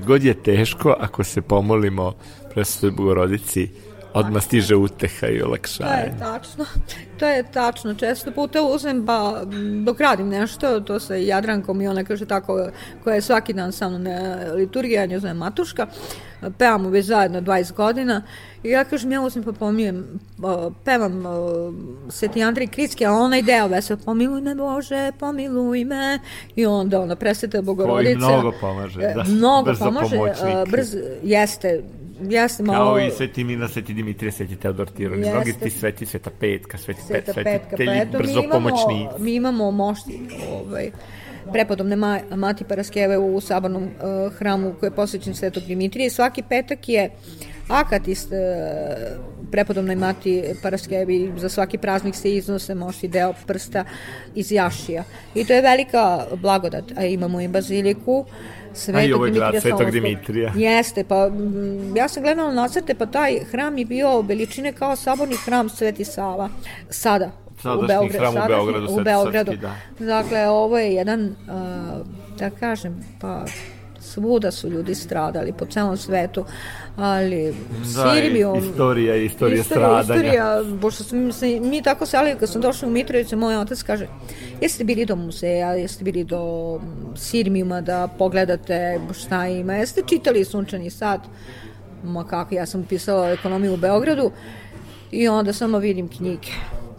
kad 0.00 0.06
god 0.06 0.24
je 0.24 0.34
teško, 0.34 0.94
ako 1.00 1.24
se 1.24 1.42
pomolimo 1.42 2.12
presvetoj 2.54 2.90
Bogorodici, 2.90 3.68
odmah 4.14 4.42
stiže 4.42 4.76
uteha 4.76 5.26
i 5.28 5.38
To 5.38 5.46
olakšanje. 5.46 5.90
je 5.96 6.14
tačno. 6.18 6.64
To 7.18 7.26
je 7.26 7.42
tačno. 7.44 7.94
Često 7.94 8.30
puta 8.32 8.62
uzem, 8.64 9.06
pa 9.06 9.42
dok 9.84 10.00
radim 10.00 10.28
nešto, 10.28 10.80
to 10.80 11.00
sa 11.00 11.14
Jadrankom 11.14 11.80
i 11.80 11.88
ona 11.88 12.04
kaže 12.04 12.26
tako, 12.26 12.68
koja 13.04 13.14
je 13.14 13.22
svaki 13.22 13.52
dan 13.52 13.72
sa 13.72 13.88
mnom 13.88 14.02
na 14.02 14.18
liturgiji, 14.52 14.94
ja 14.94 15.06
nju 15.06 15.20
zovem 15.20 15.36
Matuška, 15.36 15.86
pevamo 16.50 16.88
već 16.88 17.06
zajedno 17.06 17.40
20 17.40 17.72
godina 17.72 18.22
i 18.62 18.68
ja 18.68 18.84
kažem, 18.84 19.12
ja 19.12 19.20
uzem 19.20 19.42
pa 19.42 19.52
pomijem, 19.52 20.06
o, 20.42 20.70
pevam 20.84 21.26
o, 21.26 21.72
Sveti 22.08 22.42
Andrej 22.42 22.66
Kritski, 22.66 23.06
a 23.06 23.12
onaj 23.12 23.42
deo 23.42 23.68
vesel, 23.68 23.96
pomiluj 23.96 24.40
me 24.40 24.54
Bože, 24.54 25.12
pomiluj 25.12 25.84
me, 25.84 26.18
i 26.56 26.66
onda 26.66 27.00
ona 27.00 27.16
presveta 27.16 27.62
Bogorodica. 27.62 28.18
mnogo 28.18 28.52
pomaže, 28.52 29.00
E, 29.00 29.14
da, 29.14 29.24
mnogo 29.24 29.64
brzo 29.64 29.84
pomaže, 29.84 30.16
pomoćnik. 30.16 30.46
a, 30.46 30.64
brz, 30.66 30.94
jeste, 31.22 31.82
jeste 32.20 32.62
malo... 32.62 32.84
Kao 32.84 33.00
i 33.00 33.10
Sveti 33.10 33.44
Mina, 33.44 33.68
Sveti 33.68 33.94
Dimitrije, 33.94 34.32
Sveti 34.32 34.56
Teodor 34.56 34.90
Tironi, 34.90 35.20
Jeste. 35.20 35.34
mnogi 35.34 35.52
ti 35.52 35.70
sveti, 35.70 36.06
Sveta 36.06 36.30
Petka, 36.40 36.78
Sveti, 36.78 37.00
Sveta 37.02 37.32
Pet, 37.32 37.44
petka, 37.44 37.76
pa 37.76 37.92
eto, 37.92 38.18
mi 38.18 38.22
brzo 38.22 38.40
imamo, 38.40 38.52
pomoćnici. 38.52 39.22
mi 39.22 39.34
imamo 39.34 39.70
mošti, 39.70 40.20
ovaj, 40.52 40.90
prepodobne 41.52 41.96
ma, 41.96 42.20
Mati 42.36 42.64
Paraskeve 42.64 43.18
u 43.18 43.40
sabornom 43.40 43.82
uh, 43.82 44.32
hramu 44.34 44.74
koji 44.80 44.88
je 44.88 44.94
posvećen 44.94 45.34
Svetog 45.34 45.62
Dimitrije. 45.62 46.10
Svaki 46.10 46.42
petak 46.48 46.88
je 46.88 47.10
akatist 47.68 48.28
uh, 48.32 49.40
prepodobnoj 49.50 49.96
Mati 49.96 50.42
Paraskevi, 50.62 51.32
za 51.36 51.48
svaki 51.48 51.78
praznik 51.78 52.14
se 52.14 52.34
iznose 52.34 52.74
mošti 52.74 53.08
deo 53.08 53.32
prsta 53.46 53.84
iz 54.34 54.52
jašija. 54.52 55.04
I 55.34 55.44
to 55.44 55.52
je 55.52 55.62
velika 55.62 56.26
blagodat, 56.36 56.84
a 56.96 57.04
imamo 57.04 57.40
i 57.40 57.48
baziliku, 57.48 58.26
Svetog 58.74 59.10
i 59.10 59.12
ovo 59.12 59.26
je 59.26 59.32
grad 59.32 59.54
Svetog. 59.62 59.90
Dimitrija. 59.90 60.52
Jeste, 60.56 61.04
pa 61.04 61.30
ja 61.96 62.08
sam 62.08 62.22
gledala 62.22 62.52
nacrte, 62.52 62.94
pa 62.94 63.06
taj 63.06 63.38
hram 63.50 63.78
je 63.78 63.84
bio 63.84 64.20
veličine 64.20 64.72
kao 64.72 64.96
saborni 64.96 65.36
hram 65.36 65.68
Sveti 65.68 66.04
Sava. 66.04 66.48
Sada, 66.90 67.30
Sadašnji 67.62 67.84
u 67.84 67.86
Beogradu, 67.86 68.18
hram 68.18 68.34
u 68.34 68.48
Beogradu, 68.48 68.86
u 68.92 69.00
Beogradu. 69.00 69.52
Savski, 69.52 70.04
da. 70.04 70.06
Dakle, 70.06 70.48
ovo 70.48 70.78
je 70.78 70.94
jedan, 70.94 71.26
uh, 71.26 72.06
da 72.38 72.50
kažem, 72.50 73.04
pa 73.20 73.44
svuda 74.00 74.50
su 74.50 74.68
ljudi 74.68 74.94
stradali 74.94 75.52
po 75.52 75.66
celom 75.66 75.96
svetu, 75.96 76.44
ali 76.96 77.54
Da, 77.94 78.14
Sirbijom... 78.14 78.58
istorija, 78.58 79.16
istorija 79.16 79.60
Istorija, 79.60 79.64
stradanja. 79.64 80.00
istorija, 80.00 80.78
pošto 80.80 81.04
smo 81.04 81.32
se 81.32 81.60
mi 81.60 81.82
tako 81.82 82.06
selili, 82.06 82.38
kad 82.38 82.50
sam 82.50 82.62
došla 82.62 82.88
u 82.88 82.90
Mitrovicu, 82.90 83.36
moj 83.36 83.56
otac 83.56 83.82
kaže, 83.82 84.06
jeste 84.60 84.84
bili 84.84 85.06
do 85.06 85.16
muzeja, 85.16 85.72
jeste 85.72 86.04
bili 86.04 86.24
do 86.24 86.80
Sirmijuma 87.16 87.80
da 87.80 88.08
pogledate 88.18 89.00
šta 89.20 89.46
ima, 89.46 89.74
jeste 89.74 90.02
čitali 90.06 90.44
Sunčani 90.44 90.90
sad, 90.90 91.20
ma 92.04 92.24
kako, 92.26 92.54
ja 92.54 92.66
sam 92.66 92.82
pisala 92.88 93.30
ekonomiju 93.30 93.74
u 93.74 93.76
Beogradu 93.76 94.30
i 95.10 95.28
onda 95.28 95.52
samo 95.52 95.78
vidim 95.78 96.08
knjige, 96.08 96.48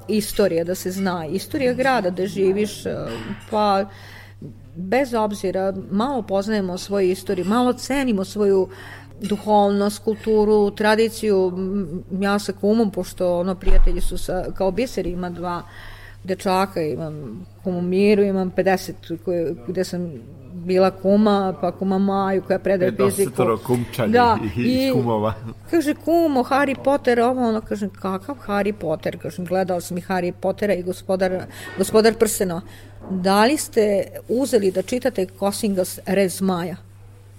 istorija 0.07 0.63
da 0.63 0.75
se 0.75 0.91
zna, 0.91 1.25
istorija 1.25 1.73
grada 1.73 2.09
da 2.09 2.27
živiš, 2.27 2.83
pa 3.49 3.85
bez 4.75 5.13
obzira, 5.13 5.73
malo 5.91 6.21
poznajemo 6.21 6.77
svoju 6.77 7.09
istoriju, 7.09 7.45
malo 7.45 7.73
cenimo 7.73 8.25
svoju 8.25 8.67
duhovnost, 9.21 10.03
kulturu, 10.03 10.71
tradiciju. 10.71 11.53
Ja 12.21 12.39
sa 12.39 12.53
kumom, 12.53 12.91
pošto 12.91 13.39
ono 13.39 13.55
prijatelji 13.55 14.01
su 14.01 14.17
sa, 14.17 14.43
kao 14.57 14.71
biseri, 14.71 15.09
ima 15.09 15.29
dva 15.29 15.63
dečaka, 16.23 16.81
imam 16.81 17.45
kumu 17.63 17.81
Miru, 17.81 18.23
imam 18.23 18.51
50 18.51 18.91
koje, 19.25 19.55
gde 19.67 19.83
sam 19.83 20.11
bila 20.53 20.91
kuma, 20.91 21.53
pa 21.61 21.71
kuma 21.71 21.97
Maju 21.97 22.41
koja 22.47 22.59
predaje 22.59 22.91
fiziku. 22.91 23.29
Desetoro 23.29 23.57
kumčani 23.57 24.13
Da, 24.13 24.37
i, 24.57 24.87
i- 24.87 24.91
kumova. 24.93 25.33
Kaže, 25.69 25.93
kumo, 25.95 26.43
Harry 26.43 26.75
Potter, 26.83 27.19
ovo, 27.19 27.47
ono, 27.47 27.61
kažem, 27.61 27.89
kakav 27.89 28.35
Harry 28.47 28.71
Potter? 28.71 29.17
Kažem, 29.21 29.45
gledala 29.45 29.81
sam 29.81 29.97
i 29.97 30.01
Harry 30.01 30.31
Pottera 30.41 30.73
i 30.73 30.83
gospodar, 30.83 31.45
gospodar 31.77 32.13
prstenova. 32.13 32.61
Da 33.09 33.45
li 33.45 33.57
ste 33.57 34.05
uzeli 34.29 34.71
da 34.71 34.81
čitate 34.81 35.25
Kosingas 35.25 35.99
Rez 36.05 36.41
Maja? 36.41 36.90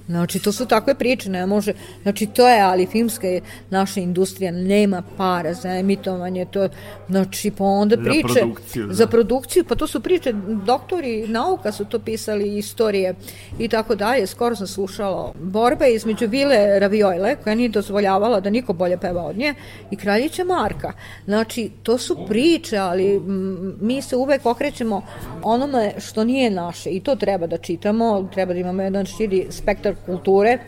Znači, 0.07 0.39
to 0.39 0.53
su 0.53 0.67
takve 0.67 0.95
priče, 0.95 1.31
ne 1.31 1.47
može, 1.47 1.73
znači, 2.03 2.27
to 2.27 2.49
je, 2.49 2.61
ali 2.61 2.87
filmska 2.87 3.27
je, 3.27 3.41
naša 3.71 4.01
industrija 4.01 4.53
nema 4.53 5.03
para 5.17 5.55
za 5.55 5.69
emitovanje, 5.69 6.45
to, 6.45 6.69
znači, 7.09 7.51
pa 7.51 7.65
onda 7.65 7.97
Za 7.97 8.03
priče, 8.03 8.41
produkciju, 8.41 8.87
da. 8.87 8.95
za 8.95 9.07
produkciju, 9.07 9.65
pa 9.65 9.75
to 9.75 9.87
su 9.87 10.01
priče, 10.01 10.33
doktori 10.67 11.29
nauka 11.29 11.73
su 11.73 11.85
to 11.85 11.99
pisali, 11.99 12.59
istorije 12.59 13.15
i 13.59 13.69
tako 13.69 13.95
dalje. 13.95 14.27
Skoro 14.27 14.57
sam 14.57 14.67
slušala 14.67 15.33
borbe 15.41 15.89
između 15.89 16.27
Vile 16.29 16.79
Raviojle, 16.79 17.37
koja 17.37 17.55
nije 17.55 17.69
dozvoljavala 17.69 18.41
da 18.41 18.51
niko 18.51 18.73
bolje 18.73 18.97
peva 18.97 19.23
od 19.23 19.37
nje, 19.37 19.55
i 19.91 19.97
Kraljića 19.97 20.45
Marka. 20.45 20.93
Znači, 21.25 21.71
to 21.83 21.99
su 21.99 22.17
priče, 22.29 22.77
ali 22.77 23.21
mm, 23.21 23.77
mi 23.81 24.03
se 24.03 24.17
uvek 24.17 24.47
okrećemo 24.47 25.03
onome 25.43 25.93
što 25.99 26.25
nije 26.25 26.51
naše 26.51 26.91
i 26.91 27.01
to 27.01 27.17
treba 27.17 27.47
da 27.47 27.57
čitamo, 27.57 28.29
treba 28.35 28.53
da 28.53 28.59
imamo 28.59 28.83
jedan 28.83 29.07
širi 29.07 29.47
spektar 29.51 29.95
kulture, 30.07 30.59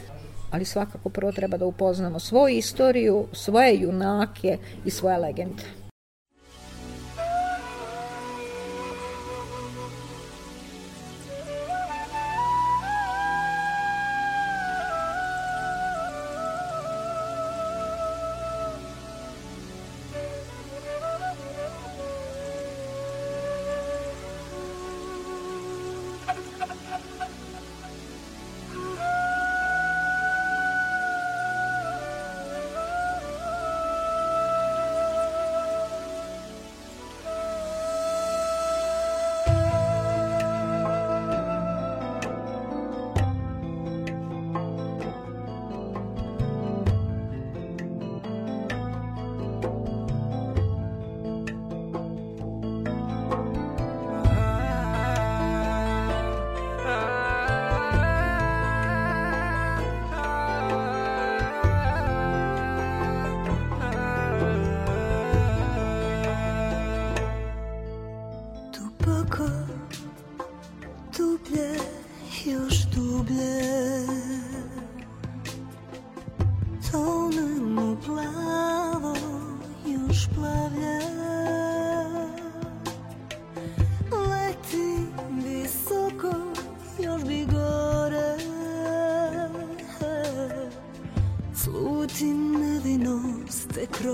ali 0.50 0.64
svakako 0.64 1.08
prvo 1.08 1.32
treba 1.32 1.56
da 1.56 1.66
upoznamo 1.66 2.18
svoju 2.18 2.56
istoriju, 2.56 3.26
svoje 3.32 3.80
junake 3.80 4.58
i 4.84 4.90
svoje 4.90 5.18
legende. 5.18 5.62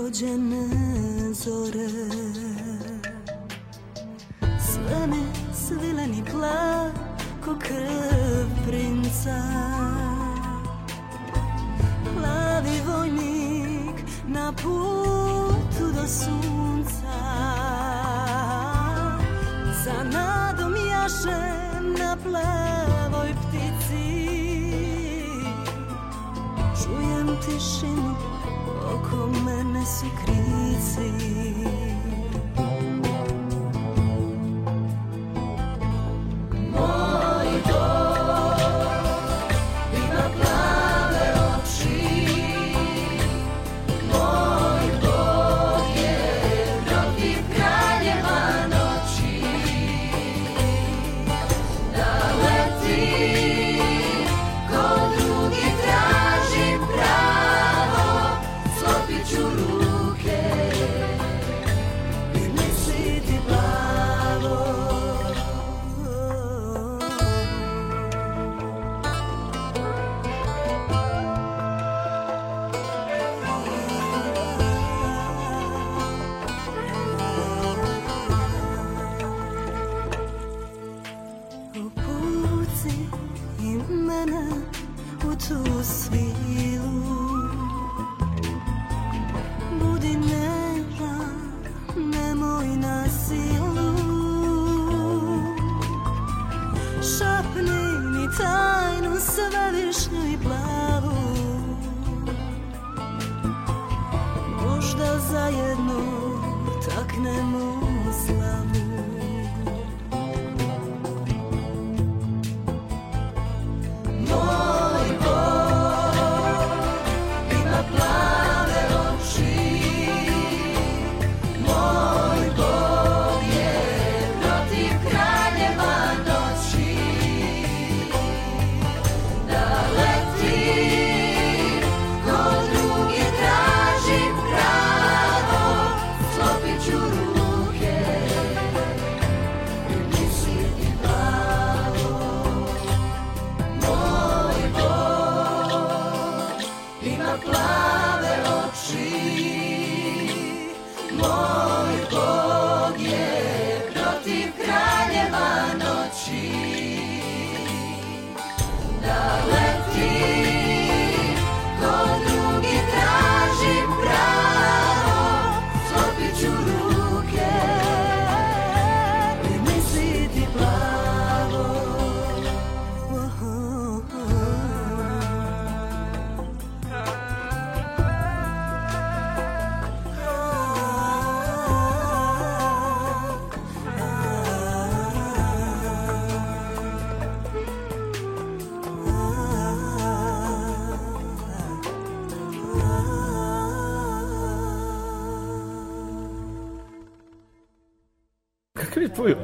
rođene 0.01 0.67
zore. 1.33 1.87
Sve 4.59 5.07
mi 5.07 5.23
svileni 5.53 6.23
plak 6.31 6.93
ko 7.45 7.55
krv 7.59 8.67
princa. 8.67 9.41
Plavi 12.17 12.81
vojnik 12.87 13.95
na 14.27 14.53
putu 14.53 15.91
do 15.95 16.07
sunca. 16.07 17.19
Za 19.85 20.03
nadom 20.03 20.73
jaše 20.91 21.41
na 21.99 22.17
plavoj 22.23 23.33
ptici. 23.33 24.27
Čujem 26.83 27.27
tišinu 27.45 28.30
tvoj 28.91 28.99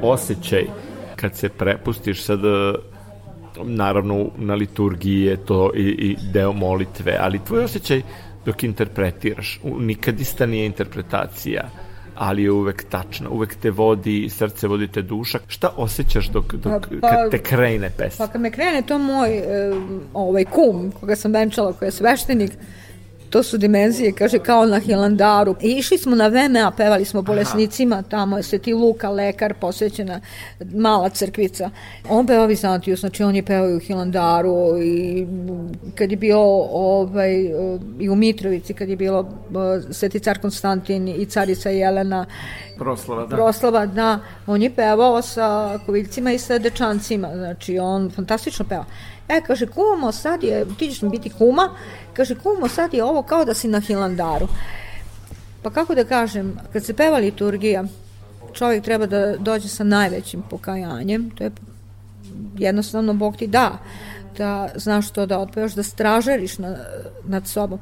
osjećaj 0.02 0.66
kad 1.16 1.36
se 1.36 1.48
prepustiš 1.48 2.22
sad 2.24 2.40
naravno 3.64 4.30
na 4.36 4.54
liturgiji 4.54 5.20
je 5.20 5.36
to 5.36 5.72
i, 5.74 5.80
i 5.80 6.16
deo 6.32 6.52
molitve, 6.52 7.16
ali 7.20 7.44
tvoj 7.44 7.64
osjećaj 7.64 8.02
dok 8.46 8.64
interpretiraš, 8.64 9.60
nikadista 9.64 10.46
nije 10.46 10.66
interpretacija, 10.66 11.68
ali 12.14 12.42
je 12.42 12.50
uvek 12.50 12.84
tačna, 12.90 13.30
uvek 13.30 13.54
te 13.54 13.70
vodi, 13.70 14.28
srce 14.28 14.68
vodi 14.68 14.88
te 14.88 15.02
duša. 15.02 15.38
Šta 15.46 15.70
osjećaš 15.76 16.28
dok, 16.28 16.54
dok 16.54 16.88
pa, 17.00 17.08
kad 17.08 17.30
te 17.30 17.38
krene 17.38 17.90
pesma? 17.96 18.26
Pa 18.26 18.32
kad 18.32 18.40
me 18.40 18.50
krene, 18.50 18.82
to 18.82 18.98
moj 18.98 19.38
e, 19.38 19.72
ovaj 20.14 20.44
kum, 20.44 20.92
koga 21.00 21.16
sam 21.16 21.32
venčala, 21.32 21.72
koji 21.72 21.86
je 21.86 21.92
sveštenik, 21.92 22.52
to 23.30 23.42
su 23.42 23.58
dimenzije, 23.58 24.12
kaže, 24.12 24.38
kao 24.38 24.66
na 24.66 24.78
Hilandaru. 24.78 25.54
I 25.62 25.70
išli 25.70 25.98
smo 25.98 26.16
na 26.16 26.26
VMA, 26.28 26.72
pevali 26.76 27.04
smo 27.04 27.22
bolesnicima, 27.22 28.02
tamo 28.02 28.36
je 28.36 28.42
Sveti 28.42 28.74
Luka, 28.74 29.10
lekar, 29.10 29.54
posvećena 29.54 30.20
mala 30.74 31.08
crkvica. 31.08 31.70
On 32.08 32.26
peva 32.26 32.46
Vizantiju, 32.46 32.96
znači 32.96 33.22
on 33.22 33.36
je 33.36 33.42
pevao 33.42 33.70
i 33.70 33.76
u 33.76 33.80
Hilandaru 33.80 34.82
i 34.82 35.26
kad 35.94 36.10
je 36.10 36.16
bio 36.16 36.40
ovaj, 36.72 37.34
i 38.00 38.08
u 38.08 38.14
Mitrovici, 38.14 38.74
kad 38.74 38.88
je 38.88 38.96
bilo 38.96 39.20
eh, 39.20 39.92
Sveti 39.92 40.20
car 40.20 40.38
Konstantin 40.38 41.08
i 41.08 41.26
carica 41.26 41.70
Jelena, 41.70 42.26
Proslava, 42.78 43.26
da. 43.26 43.36
proslava, 43.36 43.86
da, 43.86 44.18
on 44.46 44.62
je 44.62 44.70
pevao 44.70 45.22
sa 45.22 45.78
koviljcima 45.86 46.32
i 46.32 46.38
sa 46.38 46.58
dečancima, 46.58 47.28
znači 47.34 47.78
on 47.78 48.10
fantastično 48.10 48.64
peva. 48.68 48.84
E, 49.28 49.40
kaže, 49.46 49.66
kumo, 49.66 50.12
sad 50.12 50.42
je, 50.42 50.66
ti 50.78 50.90
ćeš 50.90 51.02
mi 51.02 51.08
biti 51.08 51.30
kuma, 51.30 51.70
kaže, 52.12 52.34
kumo, 52.34 52.68
sad 52.68 52.94
je 52.94 53.04
ovo 53.04 53.22
kao 53.22 53.44
da 53.44 53.54
si 53.54 53.68
na 53.68 53.80
Hilandaru. 53.80 54.48
Pa 55.62 55.70
kako 55.70 55.94
da 55.94 56.04
kažem, 56.04 56.56
kad 56.72 56.84
se 56.84 56.94
peva 56.94 57.18
liturgija, 57.18 57.84
čovjek 58.52 58.84
treba 58.84 59.06
da 59.06 59.36
dođe 59.36 59.68
sa 59.68 59.84
najvećim 59.84 60.42
pokajanjem, 60.50 61.30
to 61.30 61.44
je 61.44 61.50
jednostavno 62.58 63.14
Bog 63.14 63.36
ti 63.36 63.46
da 63.46 63.78
da 64.38 64.68
znaš 64.74 65.10
to 65.10 65.26
da 65.26 65.38
otpevaš, 65.38 65.74
da 65.74 65.82
stražariš 65.82 66.58
na, 66.58 66.76
nad 67.24 67.46
sobom. 67.46 67.78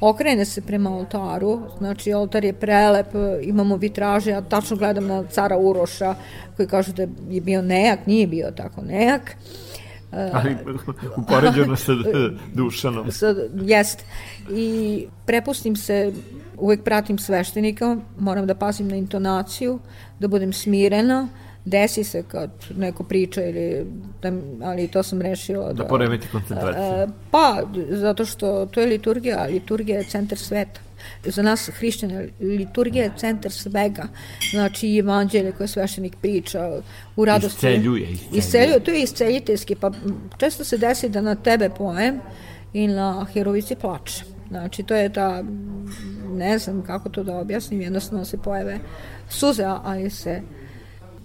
Okrene 0.00 0.44
se 0.44 0.60
prema 0.60 0.96
oltaru, 0.96 1.60
znači 1.78 2.12
oltar 2.12 2.44
je 2.44 2.52
prelep, 2.52 3.06
imamo 3.42 3.76
vitraže, 3.76 4.30
ja 4.30 4.40
tačno 4.40 4.76
gledam 4.76 5.06
na 5.06 5.24
cara 5.30 5.58
Uroša 5.58 6.14
koji 6.56 6.68
kažu 6.68 6.92
da 6.92 7.02
je 7.02 7.40
bio 7.40 7.62
nejak, 7.62 8.06
nije 8.06 8.26
bio 8.26 8.50
tako 8.50 8.82
nejak. 8.82 9.36
Ali 10.12 10.56
upoređeno 11.16 11.76
sa 11.76 11.92
Dušanom. 12.54 13.12
Sa, 13.12 13.34
jest. 13.62 14.04
I 14.50 15.06
prepustim 15.26 15.76
se, 15.76 16.12
uvek 16.56 16.82
pratim 16.82 17.18
sveštenika, 17.18 17.96
moram 18.18 18.46
da 18.46 18.54
pazim 18.54 18.88
na 18.88 18.96
intonaciju, 18.96 19.78
da 20.18 20.28
budem 20.28 20.52
smirena, 20.52 21.28
desi 21.64 22.04
se 22.04 22.22
kad 22.22 22.50
neko 22.76 23.02
priča 23.04 23.44
ili 23.44 23.86
da, 24.22 24.32
ali 24.62 24.88
to 24.88 25.02
sam 25.02 25.22
rešila 25.22 25.66
da, 25.66 25.72
da 25.72 25.84
poremeti 25.84 26.28
koncentraciju. 26.32 27.14
Pa, 27.30 27.62
zato 27.90 28.24
što 28.24 28.66
to 28.66 28.80
je 28.80 28.86
liturgija, 28.86 29.46
liturgija 29.50 29.98
je 29.98 30.04
centar 30.04 30.38
sveta. 30.38 30.80
Za 31.24 31.42
nas 31.42 31.70
hrišćane 31.72 32.28
liturgija 32.40 33.04
je 33.04 33.12
centar 33.16 33.52
svega. 33.52 34.08
Znači 34.50 34.88
i 34.88 34.98
evanđelje 34.98 35.52
koje 35.52 35.68
sveštenik 35.68 36.16
priča 36.22 36.80
u 37.16 37.24
radosti. 37.24 37.56
Isceljuje, 37.56 38.10
isceljuje. 38.10 38.38
isceljuje. 38.38 38.80
To 38.80 38.90
je 38.90 39.02
isceljiteljski, 39.02 39.74
pa 39.74 39.90
često 40.38 40.64
se 40.64 40.78
desi 40.78 41.08
da 41.08 41.20
na 41.20 41.34
tebe 41.34 41.70
poem 41.70 42.20
i 42.72 42.86
na 42.86 43.26
herovici 43.32 43.74
plače. 43.74 44.24
Znači, 44.48 44.82
to 44.82 44.94
je 44.94 45.12
ta, 45.12 45.44
ne 46.28 46.58
znam 46.58 46.82
kako 46.82 47.08
to 47.08 47.22
da 47.22 47.38
objasnim, 47.38 47.80
jednostavno 47.80 48.24
se 48.24 48.38
pojave 48.38 48.78
suze, 49.28 49.64
ali 49.64 50.10
se 50.10 50.42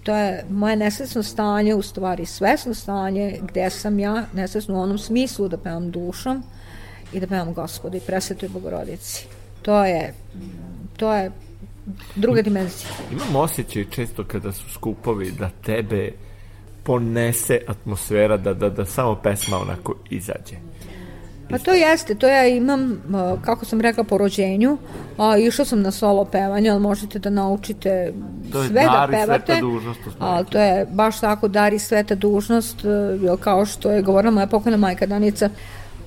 to 0.06 0.14
je 0.14 0.44
moje 0.50 0.76
nesvesno 0.76 1.22
stanje, 1.22 1.74
u 1.74 1.82
stvari 1.82 2.26
svesno 2.26 2.74
stanje, 2.74 3.38
gde 3.42 3.70
sam 3.70 3.98
ja 3.98 4.24
nesvesno 4.32 4.74
u 4.74 4.80
onom 4.80 4.98
smislu 4.98 5.48
da 5.48 5.58
pevam 5.58 5.90
dušom 5.90 6.42
i 7.12 7.20
da 7.20 7.26
pevam 7.26 7.54
gospodu 7.54 7.96
i 7.96 8.00
presvetoj 8.00 8.48
bogorodici. 8.48 9.26
To 9.66 9.84
je, 9.84 10.14
to 10.96 11.14
je 11.14 11.30
druga 12.16 12.42
dimenzija. 12.42 12.90
Imam 13.12 13.36
osjećaj 13.36 13.84
često 13.90 14.24
kada 14.24 14.52
su 14.52 14.70
skupovi 14.70 15.30
da 15.38 15.50
tebe 15.64 16.12
ponese 16.82 17.60
atmosfera, 17.66 18.36
da, 18.36 18.54
da, 18.54 18.70
da 18.70 18.84
samo 18.84 19.14
pesma 19.14 19.58
onako 19.58 19.94
izađe. 20.10 20.56
Pa 21.50 21.58
to 21.58 21.72
jeste, 21.72 22.14
to 22.14 22.28
ja 22.28 22.46
imam, 22.46 23.02
kako 23.42 23.64
sam 23.64 23.80
rekla, 23.80 24.04
po 24.04 24.18
rođenju, 24.18 24.78
a 25.18 25.38
išla 25.38 25.64
sam 25.64 25.82
na 25.82 25.90
solo 25.90 26.24
pevanje, 26.24 26.70
ali 26.70 26.80
možete 26.80 27.18
da 27.18 27.30
naučite 27.30 28.12
to 28.52 28.64
sve 28.64 28.82
da 28.82 29.08
pevate. 29.10 29.46
To 29.46 29.52
je 29.52 29.60
dužnost. 29.60 30.00
Ali 30.18 30.46
to 30.46 30.58
je 30.58 30.86
baš 30.92 31.20
tako, 31.20 31.48
dar 31.48 31.78
sveta 31.78 32.14
dužnost, 32.14 32.84
e, 32.84 33.36
kao 33.40 33.66
što 33.66 33.90
je 33.90 34.02
govorila 34.02 34.30
moja 34.30 34.46
pokojna 34.46 34.76
majka 34.76 35.06
Danica, 35.06 35.50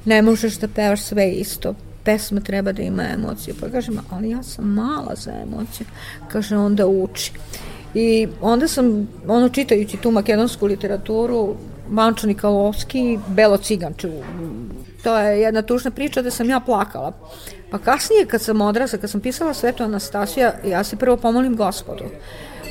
ne 0.05 0.21
možeš 0.21 0.57
da 0.57 0.67
pevaš 0.67 1.01
sve 1.01 1.31
isto, 1.31 1.73
pesma 2.03 2.41
treba 2.41 2.71
da 2.71 2.81
ima 2.81 3.03
emocije. 3.13 3.55
Pa 3.61 3.69
kažem, 3.69 3.99
ali 4.09 4.29
ja 4.29 4.43
sam 4.43 4.65
mala 4.65 5.15
za 5.15 5.31
emocije. 5.31 5.87
Kaže, 6.31 6.57
onda 6.57 6.87
uči. 6.87 7.31
I 7.93 8.27
onda 8.41 8.67
sam, 8.67 9.07
ono, 9.27 9.49
čitajući 9.49 9.97
tu 9.97 10.11
makedonsku 10.11 10.65
literaturu, 10.65 11.55
Mančo 11.89 12.27
Nikalovski, 12.27 13.19
Belo 13.27 13.57
Ciganče, 13.57 14.09
to 15.03 15.17
je 15.17 15.41
jedna 15.41 15.61
tužna 15.61 15.91
priča 15.91 16.21
da 16.21 16.31
sam 16.31 16.49
ja 16.49 16.59
plakala. 16.59 17.13
Pa 17.71 17.77
kasnije 17.77 18.25
kad 18.25 18.41
sam 18.41 18.61
odrasla, 18.61 18.99
kad 18.99 19.09
sam 19.09 19.21
pisala 19.21 19.53
Svetu 19.53 19.83
Anastasija, 19.83 20.53
ja 20.65 20.83
se 20.83 20.95
prvo 20.95 21.17
pomolim 21.17 21.55
gospodu 21.55 22.03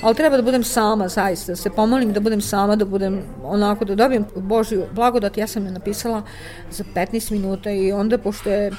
ali 0.03 0.15
treba 0.15 0.37
da 0.37 0.43
budem 0.43 0.65
sama, 0.65 1.09
zaista, 1.09 1.53
da 1.53 1.57
se 1.57 1.71
pomolim 1.71 2.13
da 2.13 2.21
budem 2.21 2.41
sama, 2.41 2.77
da 2.77 2.85
budem 2.85 3.23
onako, 3.43 3.85
da 3.85 3.95
dobijem 3.95 4.25
Božju 4.37 4.85
blagodat, 4.93 5.39
ja 5.39 5.47
sam 5.47 5.67
je 5.67 5.73
napisala 5.73 6.23
za 6.71 6.85
15 6.95 7.33
minuta 7.33 7.71
i 7.71 7.93
onda, 7.93 8.19
pošto 8.19 8.51
je 8.51 8.71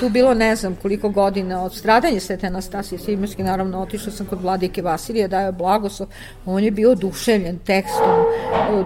tu 0.00 0.08
bilo 0.08 0.34
ne 0.34 0.56
znam 0.56 0.76
koliko 0.82 1.08
godina 1.08 1.62
od 1.62 1.74
stradanja 1.74 2.20
Svete 2.20 2.46
Anastasije 2.46 2.98
Simirski, 2.98 3.42
naravno 3.42 3.82
otišla 3.82 4.12
sam 4.12 4.26
kod 4.26 4.42
vladike 4.42 4.82
Vasilije, 4.82 5.28
daje 5.28 5.52
blagoslov, 5.52 6.08
on 6.46 6.64
je 6.64 6.70
bio 6.70 6.90
oduševljen 6.90 7.58
tekstom, 7.58 8.24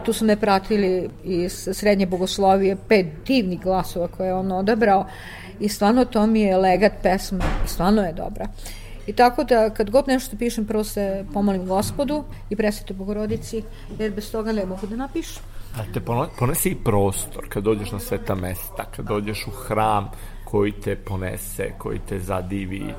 tu 0.04 0.12
su 0.12 0.24
me 0.24 0.36
pratili 0.36 1.10
iz 1.24 1.68
srednje 1.72 2.06
bogoslovije, 2.06 2.76
pet 2.88 3.06
divnih 3.26 3.60
glasova 3.60 4.08
koje 4.08 4.26
je 4.26 4.34
on 4.34 4.52
odabrao 4.52 5.06
i 5.60 5.68
stvarno 5.68 6.04
to 6.04 6.26
mi 6.26 6.40
je 6.40 6.56
legat 6.56 6.92
pesma 7.02 7.44
i 7.64 7.68
stvarno 7.68 8.02
je 8.02 8.12
dobra. 8.12 8.48
I 9.08 9.12
tako 9.12 9.44
da 9.44 9.70
kad 9.70 9.90
god 9.90 10.08
nešto 10.08 10.36
pišem, 10.36 10.66
prvo 10.66 10.84
se 10.84 11.24
pomolim 11.32 11.66
gospodu 11.66 12.24
i 12.50 12.56
presvete 12.56 12.94
bogorodici, 12.94 13.62
jer 13.98 14.12
bez 14.12 14.32
toga 14.32 14.52
ne 14.52 14.66
mogu 14.66 14.86
da 14.86 14.96
napišem. 14.96 15.42
A 15.76 15.92
te 15.94 16.00
ponesi 16.38 16.68
i 16.68 16.76
prostor 16.84 17.48
kad 17.48 17.62
dođeš 17.64 17.92
na 17.92 17.98
sveta 17.98 18.34
mesta, 18.34 18.84
kad 18.96 19.06
dođeš 19.06 19.46
u 19.46 19.50
hram 19.50 20.10
koji 20.44 20.72
te 20.72 20.96
ponese, 20.96 21.72
koji 21.78 21.98
te 22.08 22.20
zadivi 22.20 22.94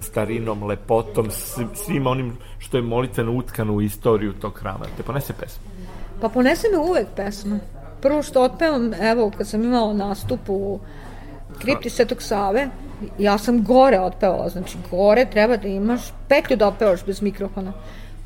starinom, 0.00 0.62
lepotom, 0.62 1.30
svim 1.74 2.06
onim 2.06 2.36
što 2.58 2.76
je 2.76 2.82
molitveno 2.82 3.32
utkano 3.32 3.72
u 3.72 3.82
istoriju 3.82 4.32
tog 4.32 4.58
hrama. 4.58 4.84
Te 4.96 5.02
ponese 5.02 5.32
pesma? 5.32 5.62
Pa 6.20 6.28
ponese 6.28 6.66
me 6.72 6.78
uvek 6.78 7.06
pesma. 7.16 7.58
Prvo 8.02 8.22
što 8.22 8.42
otpevam, 8.42 8.94
evo, 8.94 9.30
kad 9.38 9.48
sam 9.48 9.64
imala 9.64 9.92
nastup 9.92 10.40
u 10.48 10.80
kripti 11.58 11.90
Svetog 11.90 12.22
Save, 12.22 12.68
ja 13.18 13.38
sam 13.38 13.64
gore 13.64 14.00
otpevala, 14.00 14.48
znači 14.48 14.76
gore 14.90 15.26
treba 15.32 15.56
da 15.56 15.68
imaš 15.68 16.00
petlju 16.28 16.56
da 16.56 16.68
otpevaš 16.68 17.04
bez 17.04 17.22
mikrofona. 17.22 17.72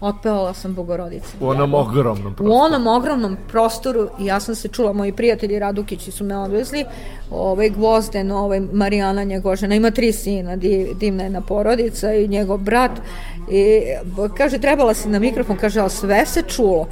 Otpevala 0.01 0.55
sam 0.55 0.75
Bogorodicu. 0.75 1.29
U 1.41 1.49
onom 1.49 1.75
ogromnom 1.75 2.35
prostoru. 2.35 2.51
U 2.51 2.55
onom 2.55 2.87
ogromnom 2.87 3.37
prostoru 3.49 4.09
i 4.21 4.27
ja 4.27 4.41
sam 4.41 4.55
se 4.55 4.69
čula, 4.69 4.93
moji 4.93 5.12
prijatelji 5.12 5.59
Radukići 5.59 6.11
su 6.11 6.25
me 6.25 6.37
odvezli, 6.37 6.85
ovaj 7.31 7.69
Gvozden, 7.69 8.33
ovaj 8.33 8.61
Marijana 8.61 9.25
njegova 9.25 9.57
žena, 9.57 9.75
ima 9.75 9.91
tri 9.91 10.12
sina, 10.12 10.57
divna 10.95 11.23
jedna 11.23 11.41
porodica 11.41 12.12
i 12.12 12.29
njegov 12.29 12.59
brat 12.59 12.91
i 13.51 13.83
kaže 14.37 14.59
trebala 14.59 14.95
si 14.95 15.09
na 15.09 15.19
mikrofon, 15.19 15.57
kaže 15.57 15.81
ali 15.81 15.91
sve 15.91 16.27
se 16.27 16.43
čulo 16.43 16.87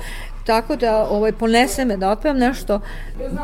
tako 0.46 0.76
da 0.76 1.06
ovaj, 1.10 1.32
ponese 1.32 1.84
me 1.84 1.96
da 1.96 2.10
otpevam 2.10 2.38
nešto 2.38 2.80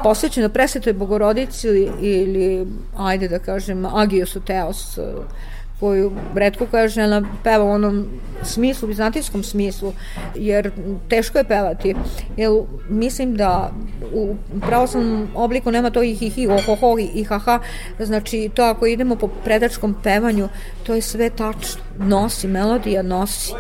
posvećeno 0.03 0.49
presvetoj 0.49 0.93
bogorodici 0.93 1.69
ili, 2.01 2.67
ajde 2.97 3.29
da 3.29 3.39
kažem, 3.39 3.87
Agios 3.87 4.37
Teos, 4.47 4.99
koju 5.83 6.13
redko 6.35 6.67
koja 6.67 6.89
žena 6.89 7.23
peva 7.45 7.65
u 7.65 7.71
onom 7.71 8.07
smislu, 8.43 8.89
bizantijskom 8.89 9.43
smislu, 9.43 9.93
jer 10.35 10.71
teško 11.09 11.39
je 11.39 11.45
pevati. 11.45 11.95
Jer 12.37 12.51
mislim 12.89 13.37
da 13.37 13.73
u 14.15 14.37
pravoslavnom 14.61 15.29
obliku 15.35 15.71
nema 15.71 15.91
to 15.91 16.03
i 16.03 16.15
hi 16.15 16.31
hi, 16.31 16.47
oh, 16.47 16.69
oh, 16.69 16.83
oh, 16.83 17.01
i 17.15 17.25
ha 17.25 17.39
ha, 17.39 17.59
znači 17.99 18.51
to 18.55 18.63
ako 18.63 18.87
idemo 18.87 19.17
po 19.17 19.29
predačkom 19.29 19.97
pevanju, 20.03 20.49
to 20.87 20.95
je 20.95 21.03
sve 21.03 21.31
tačno, 21.31 21.83
nosi, 21.99 22.49
melodija 22.49 23.03
nosi. 23.03 23.53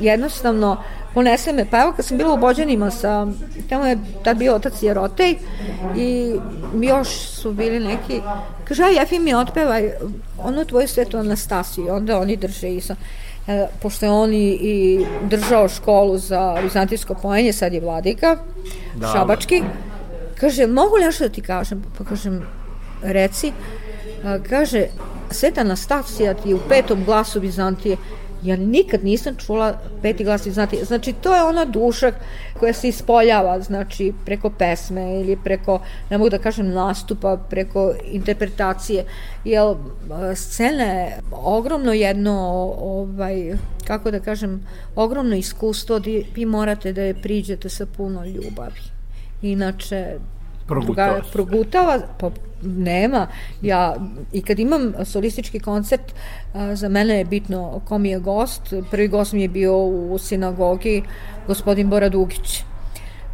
Jednostavno, 0.00 0.76
ponese 1.18 1.52
me. 1.52 1.64
Pa 1.70 1.80
evo 1.82 1.92
kad 1.96 2.04
sam 2.04 2.18
bila 2.18 2.34
u 2.34 2.36
Bođanima 2.36 2.90
sa, 2.90 3.26
tamo 3.68 3.86
je 3.86 3.98
tad 4.24 4.36
bio 4.36 4.54
otac 4.54 4.82
Jerotej 4.82 5.36
i 5.96 6.34
još 6.80 7.08
su 7.08 7.52
bili 7.52 7.80
neki, 7.80 8.20
kaže, 8.64 8.82
aj 8.82 8.94
Jefi 8.94 9.18
mi 9.18 9.34
otpevaj 9.34 9.90
ono 10.38 10.64
tvoju 10.64 10.88
svetu 10.88 11.16
Anastasiju, 11.16 11.88
onda 11.90 12.20
oni 12.20 12.36
drže 12.36 12.68
i 12.68 12.80
sam, 12.80 12.96
e, 13.48 13.66
pošto 13.82 14.06
je 14.06 14.12
on 14.12 14.32
i, 14.32 14.50
i 14.50 15.06
držao 15.30 15.68
školu 15.68 16.18
za 16.18 16.54
vizantijsko 16.62 17.14
poenje, 17.14 17.52
sad 17.52 17.72
je 17.72 17.80
vladika, 17.80 18.36
da, 18.94 19.08
šabački, 19.12 19.62
kaže, 20.40 20.66
mogu 20.66 20.96
li 20.96 21.04
nešto 21.04 21.24
da 21.24 21.34
ti 21.34 21.42
kažem? 21.42 21.82
Pa 21.98 22.04
kažem, 22.04 22.42
reci, 23.02 23.52
a, 24.24 24.38
kaže, 24.48 24.86
Sveta 25.30 25.60
Anastasija 25.60 26.34
ti 26.34 26.54
u 26.54 26.58
petom 26.68 27.04
glasu 27.04 27.40
Vizantije 27.40 27.96
Ja 28.42 28.56
nikad 28.56 29.04
nisam 29.04 29.36
čula 29.36 29.78
peti 30.02 30.24
glas 30.24 30.46
znate, 30.46 30.84
znači 30.84 31.12
to 31.12 31.34
je 31.36 31.42
ona 31.42 31.64
duša 31.64 32.12
koja 32.60 32.72
se 32.72 32.88
ispoljava, 32.88 33.60
znači 33.60 34.12
preko 34.24 34.50
pesme 34.50 35.20
ili 35.20 35.38
preko, 35.44 35.80
ne 36.10 36.18
mogu 36.18 36.30
da 36.30 36.38
kažem 36.38 36.68
nastupa, 36.68 37.36
preko 37.50 37.94
interpretacije, 38.04 39.04
jer 39.44 39.76
scena 40.34 40.84
je 40.84 41.20
ogromno 41.32 41.92
jedno, 41.92 42.34
ovaj, 42.80 43.56
kako 43.84 44.10
da 44.10 44.20
kažem, 44.20 44.66
ogromno 44.94 45.36
iskustvo, 45.36 46.00
vi 46.34 46.46
morate 46.46 46.92
da 46.92 47.02
je 47.02 47.22
priđete 47.22 47.68
sa 47.68 47.86
puno 47.86 48.24
ljubavi. 48.24 48.80
Inače, 49.42 50.18
Progutava. 50.68 51.20
progutava, 51.32 51.98
pa 52.18 52.30
nema. 52.62 53.26
Ja, 53.62 53.96
I 54.32 54.42
kad 54.42 54.58
imam 54.58 54.92
solistički 55.04 55.60
koncert, 55.60 56.14
za 56.74 56.88
mene 56.88 57.18
je 57.18 57.24
bitno 57.24 57.80
ko 57.88 57.98
mi 57.98 58.10
je 58.10 58.18
gost. 58.18 58.74
Prvi 58.90 59.08
gost 59.08 59.32
mi 59.32 59.42
je 59.42 59.48
bio 59.48 59.76
u 59.86 60.18
sinagogi 60.18 61.02
gospodin 61.46 61.88
Bora 61.90 62.08
Dugić. 62.08 62.62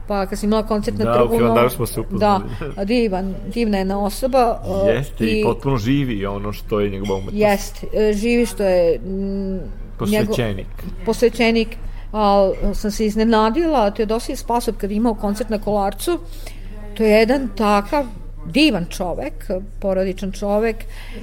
Pa 0.09 0.26
kad 0.26 0.39
sam 0.39 0.49
imala 0.49 0.66
koncert 0.66 0.99
na 0.99 1.05
da, 1.05 1.14
trgu... 1.14 1.55
Da, 1.55 1.70
smo 1.70 1.87
se 1.87 2.01
upoznali. 2.01 2.45
Da, 2.76 2.85
divan, 2.85 3.35
divna 3.55 3.78
jedna 3.78 4.05
osoba. 4.05 4.61
Jeste, 4.87 5.24
i, 5.24 5.41
i 5.41 5.43
potpuno 5.43 5.76
živi 5.76 6.26
ono 6.26 6.53
što 6.53 6.80
je 6.80 6.91
njegova 6.91 7.14
umetnost. 7.14 7.37
Jeste, 7.37 7.87
e, 7.95 8.12
živi 8.12 8.47
što 8.47 8.62
je... 8.62 8.95
M, 8.95 9.61
posvećenik. 9.99 10.66
Njegov, 10.66 11.05
posvećenik. 11.07 11.68
A, 12.12 12.51
sam 12.74 12.91
se 12.91 13.07
iznenadila, 13.07 13.91
Teodosije 13.91 14.37
Spasov 14.37 14.74
kad 14.74 14.91
je 14.91 14.97
imao 14.97 15.14
koncert 15.14 15.51
na 15.51 15.59
Kolarcu, 15.59 16.18
to 16.97 17.03
je 17.03 17.11
jedan 17.11 17.49
takav 17.57 18.07
divan 18.47 18.87
čovek, 18.91 19.51
porodičan 19.81 20.33
čovek 20.33 20.77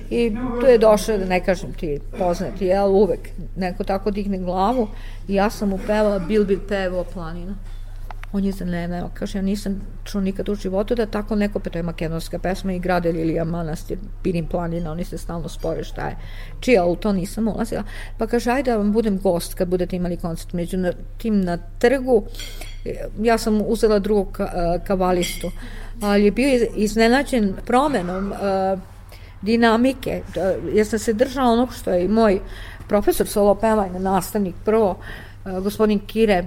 i 0.10 0.36
tu 0.62 0.66
je 0.66 0.78
došao, 0.78 1.18
da 1.18 1.26
ne 1.26 1.44
kažem 1.44 1.74
ti 1.74 2.00
poznati, 2.18 2.66
jel, 2.66 2.96
uvek 2.96 3.30
neko 3.56 3.84
tako 3.84 4.12
digne 4.12 4.38
glavu 4.38 4.88
i 5.28 5.34
ja 5.34 5.50
sam 5.50 5.70
mu 5.70 5.80
pevala 5.88 6.20
Bil 6.20 6.46
Bil 6.46 6.60
pevo 6.68 7.04
planina. 7.14 7.56
On 8.34 8.44
je 8.44 8.52
zaneneo, 8.52 9.10
kaže, 9.14 9.38
ja 9.38 9.42
nisam 9.42 9.82
čuo 10.04 10.22
nikad 10.22 10.50
u 10.50 10.56
životu 10.56 10.96
da 10.96 11.06
tako 11.06 11.36
neko, 11.36 11.60
pa 11.60 11.70
to 11.70 11.80
je 11.80 11.84
makedonska 11.84 12.40
pesma 12.40 12.74
i 12.74 12.80
grade 12.80 13.12
Lilija 13.12 13.44
manastir, 13.44 13.98
Pirim 14.24 14.48
planina, 14.48 14.92
oni 14.92 15.04
se 15.04 15.18
stalno 15.18 15.50
spore 15.50 15.84
šta 15.84 16.08
je. 16.08 16.16
Čija, 16.60 16.86
u 16.86 16.96
to 16.96 17.14
nisam 17.14 17.48
ulazila. 17.48 17.84
Pa 18.18 18.28
kaže, 18.28 18.52
ajde 18.52 18.72
da 18.72 18.78
vam 18.78 18.92
budem 18.92 19.20
gost 19.20 19.54
kad 19.54 19.68
budete 19.68 19.96
imali 19.96 20.18
koncert. 20.18 20.54
Među 20.54 20.78
tim 21.18 21.42
na 21.42 21.58
trgu, 21.58 22.24
ja 23.22 23.38
sam 23.38 23.62
uzela 23.68 24.00
drugog 24.00 24.40
kavalistu, 24.88 25.52
ali 26.02 26.26
je 26.26 26.32
bio 26.32 26.68
iznenađen 26.76 27.56
promenom 27.66 28.34
dinamike, 29.42 30.22
jer 30.74 30.88
sam 30.88 31.00
se 31.00 31.14
držala 31.14 31.52
onog 31.52 31.74
što 31.74 31.92
je 31.92 32.06
i 32.06 32.08
moj 32.08 32.40
profesor 32.88 33.28
solo 33.28 33.56
pevanja, 33.56 34.00
nastavnik 34.00 34.56
prvo, 34.66 34.98
gospodin 35.46 36.00
Kire 36.00 36.44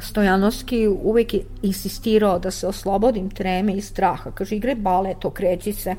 Stojanovski 0.00 0.88
uvek 0.88 1.34
je 1.34 1.40
insistirao 1.62 2.38
da 2.38 2.50
se 2.50 2.66
oslobodim 2.66 3.30
treme 3.30 3.72
i 3.72 3.80
straha. 3.80 4.30
Kaže, 4.30 4.56
igre 4.56 4.74
balet, 4.74 5.24
okreći 5.24 5.72
se. 5.72 5.94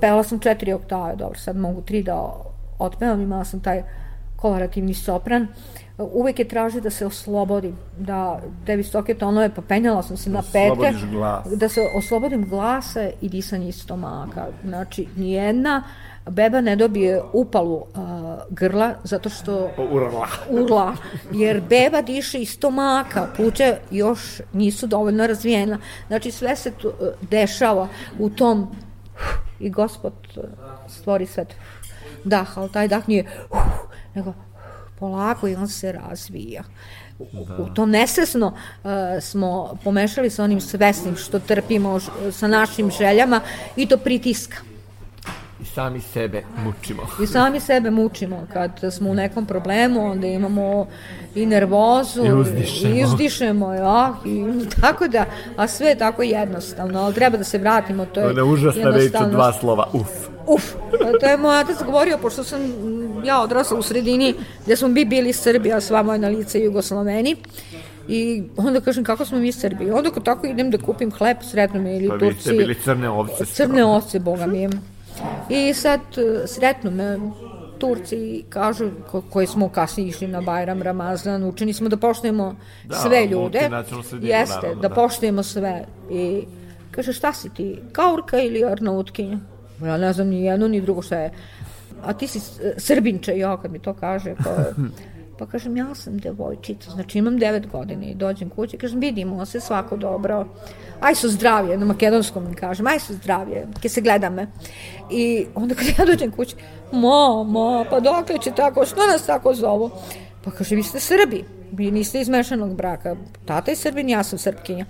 Pela 0.00 0.22
sam 0.22 0.38
četiri 0.38 0.72
oktave, 0.72 1.16
dobro, 1.16 1.38
sad 1.38 1.56
mogu 1.56 1.82
tri 1.82 2.02
da 2.02 2.32
otpevam, 2.78 3.20
imala 3.20 3.44
sam 3.44 3.60
taj 3.60 3.82
kolorativni 4.36 4.94
sopran. 4.94 5.42
Uh, 5.42 5.83
uvek 5.98 6.38
je 6.38 6.48
tražio 6.48 6.80
da 6.80 6.90
se 6.90 7.06
oslobodim, 7.06 7.76
da 7.98 8.40
te 8.66 8.76
visoke 8.76 9.14
tonove, 9.14 9.50
pa 9.54 9.62
penjala 9.62 10.02
sam 10.02 10.16
se 10.16 10.30
da 10.30 10.36
na 10.36 10.42
pete, 10.52 10.94
da 11.56 11.68
se 11.68 11.80
oslobodim 11.94 12.48
glasa 12.48 13.10
i 13.20 13.28
disanje 13.28 13.68
iz 13.68 13.82
stomaka. 13.82 14.46
Znači, 14.64 15.06
nijedna 15.16 15.82
beba 16.30 16.60
ne 16.60 16.76
dobije 16.76 17.22
upalu 17.32 17.76
uh, 17.76 17.84
grla 18.50 18.94
zato 19.04 19.28
što 19.28 19.70
urla. 19.90 20.26
urla 20.62 20.96
jer 21.32 21.60
beba 21.68 22.02
diše 22.02 22.38
iz 22.38 22.50
stomaka 22.50 23.28
pluća 23.36 23.76
još 23.90 24.40
nisu 24.52 24.86
dovoljno 24.86 25.26
razvijena 25.26 25.78
znači 26.06 26.30
sve 26.30 26.56
se 26.56 26.70
tu, 26.70 26.88
uh, 26.88 26.94
dešava 27.30 27.88
u 28.18 28.30
tom 28.30 28.76
i 29.60 29.70
gospod 29.70 30.12
stvori 30.88 31.26
svet 31.26 31.54
dah, 32.24 32.58
ali 32.58 32.72
taj 32.72 32.88
dah 32.88 33.08
nije 33.08 33.24
uh, 33.50 33.58
nego 34.14 34.32
polako 35.04 35.48
i 35.48 35.54
on 35.54 35.68
se 35.68 35.92
razvija. 35.92 36.62
Da. 37.18 37.56
U 37.56 37.74
to 37.74 37.86
nesesno 37.86 38.46
uh, 38.46 38.90
smo 39.20 39.76
pomešali 39.84 40.30
sa 40.30 40.44
onim 40.44 40.60
svesnim 40.60 41.16
što 41.16 41.38
trpimo 41.38 42.00
sa 42.32 42.48
našim 42.48 42.90
željama 42.90 43.40
i 43.76 43.86
to 43.86 43.98
pritiska. 43.98 44.56
I 45.64 45.66
sami 45.66 46.00
sebe 46.00 46.42
mučimo. 46.64 47.02
I 47.22 47.26
sami 47.26 47.60
sebe 47.60 47.90
mučimo. 47.90 48.46
Kad 48.52 48.94
smo 48.94 49.10
u 49.10 49.14
nekom 49.14 49.46
problemu, 49.46 50.10
onda 50.10 50.26
imamo 50.26 50.86
i 51.34 51.46
nervozu, 51.46 52.24
i 52.26 52.32
uzdišemo, 52.32 52.94
i, 52.94 53.04
uzdišemo 53.04 53.72
ja, 53.74 54.14
i 54.24 54.44
tako 54.80 55.08
da, 55.08 55.24
a 55.56 55.68
sve 55.68 55.86
je 55.86 55.98
tako 55.98 56.22
jednostavno, 56.22 57.00
ali 57.00 57.14
treba 57.14 57.36
da 57.36 57.44
se 57.44 57.58
vratimo, 57.58 58.06
to 58.06 58.20
je 58.20 58.26
Ona 58.26 58.44
užasna 58.44 58.90
reč 58.90 59.12
dva 59.30 59.52
slova, 59.52 59.88
uf. 59.92 60.08
Uf, 60.46 60.74
to 61.20 61.26
je 61.26 61.36
moj 61.36 61.60
otac 61.60 61.76
govorio, 61.86 62.18
pošto 62.18 62.44
sam 62.44 62.60
ja 63.24 63.40
odrasla 63.40 63.78
u 63.78 63.82
sredini 63.82 64.34
gde 64.64 64.76
smo 64.76 64.88
bi 64.88 65.04
bili 65.04 65.32
Srbi, 65.32 65.72
a 65.72 65.80
sva 65.80 66.02
moja 66.02 66.28
lice 66.28 66.60
Jugosloveni. 66.60 67.36
I 68.08 68.42
onda 68.56 68.80
kažem 68.80 69.04
kako 69.04 69.24
smo 69.24 69.38
mi 69.38 69.52
Srbi. 69.52 69.90
Onda 69.90 70.10
kad 70.10 70.24
tako 70.24 70.46
idem 70.46 70.70
da 70.70 70.78
kupim 70.78 71.12
hleb, 71.12 71.36
sretno 71.42 71.80
me 71.80 71.96
ili 71.96 72.08
pa 72.08 72.18
Turci. 72.18 72.34
Pa 72.34 72.36
vi 72.36 72.40
ste 72.40 72.52
bili 72.52 72.74
crne 72.74 73.10
ovce. 73.10 73.44
Crne 73.44 73.84
ovce, 73.84 74.18
boga 74.18 74.46
mi 74.46 74.58
je. 74.58 74.70
I 75.48 75.74
sad 75.74 76.00
e, 76.00 76.46
sretno 76.46 76.90
me 76.90 77.18
Turci 77.78 78.44
kažu, 78.48 78.90
ko, 79.10 79.22
koji 79.30 79.46
smo 79.46 79.68
kasnije 79.68 80.08
išli 80.08 80.26
na 80.26 80.40
Bajram, 80.40 80.82
Ramazan, 80.82 81.44
učeni 81.44 81.72
smo 81.72 81.88
da 81.88 81.96
poštujemo 81.96 82.54
da, 82.84 82.96
sve 82.96 83.26
ljude. 83.26 83.58
Jeste, 84.20 84.54
naravno, 84.54 84.82
da, 84.82 84.88
da 84.88 84.94
poštujemo 84.94 85.42
sve. 85.42 85.84
I 86.10 86.44
kaže, 86.90 87.12
šta 87.12 87.32
si 87.32 87.50
ti, 87.50 87.78
kaurka 87.92 88.38
ili 88.38 88.64
arnautkinja? 88.64 89.38
Ja 89.82 89.96
ne 89.96 90.12
znam 90.12 90.28
ni 90.28 90.44
jedno 90.44 90.68
ni 90.68 90.80
drugo 90.80 91.02
šta 91.02 91.16
je. 91.16 91.30
A 92.04 92.12
ti 92.12 92.26
si 92.26 92.40
srbinče, 92.76 93.38
ja 93.38 93.56
kad 93.56 93.72
mi 93.72 93.78
to 93.78 93.94
kaže, 93.94 94.34
pa, 94.44 94.50
pa 95.38 95.46
kažem, 95.46 95.76
ja 95.76 95.94
sam 95.94 96.18
devojčica, 96.18 96.90
znači 96.90 97.18
imam 97.18 97.38
devet 97.38 97.66
godina 97.66 98.04
i 98.06 98.14
dođem 98.14 98.50
kući, 98.50 98.78
kažem, 98.78 99.00
vidimo 99.00 99.46
se 99.46 99.60
svako 99.60 99.96
dobro, 99.96 100.46
aj 101.00 101.14
su 101.14 101.28
zdravije, 101.28 101.78
na 101.78 101.86
makedonskom 101.86 102.48
mi 102.48 102.54
kažem, 102.54 102.86
aj 102.86 102.98
su 102.98 103.14
zdravije, 103.14 103.66
ke 103.82 103.88
se 103.88 104.00
gleda 104.00 104.30
me. 104.30 104.46
I 105.10 105.46
onda 105.54 105.74
kad 105.74 105.86
ja 105.98 106.04
dođem 106.04 106.30
kući, 106.30 106.56
mama, 106.92 107.84
pa 107.90 108.00
dokle 108.00 108.38
će 108.38 108.50
tako, 108.50 108.86
što 108.86 109.06
nas 109.06 109.26
tako 109.26 109.54
zovu? 109.54 109.90
Pa 110.44 110.50
kaže, 110.50 110.76
vi 110.76 110.82
ste 110.82 111.00
Srbi, 111.00 111.44
vi 111.72 111.90
niste 111.90 112.20
iz 112.20 112.28
mešanog 112.28 112.74
braka, 112.76 113.16
tata 113.44 113.70
je 113.70 113.76
Srbin, 113.76 114.08
ja 114.08 114.22
sam 114.22 114.38
Srpkinja. 114.38 114.86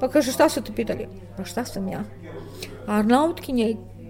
Pa 0.00 0.08
kaže, 0.08 0.32
šta 0.32 0.48
su 0.48 0.62
te 0.62 0.72
pitali? 0.72 1.08
Pa 1.36 1.44
šta 1.44 1.64
sam 1.64 1.88
ja? 1.88 2.04
Arnautkinja 2.86 3.66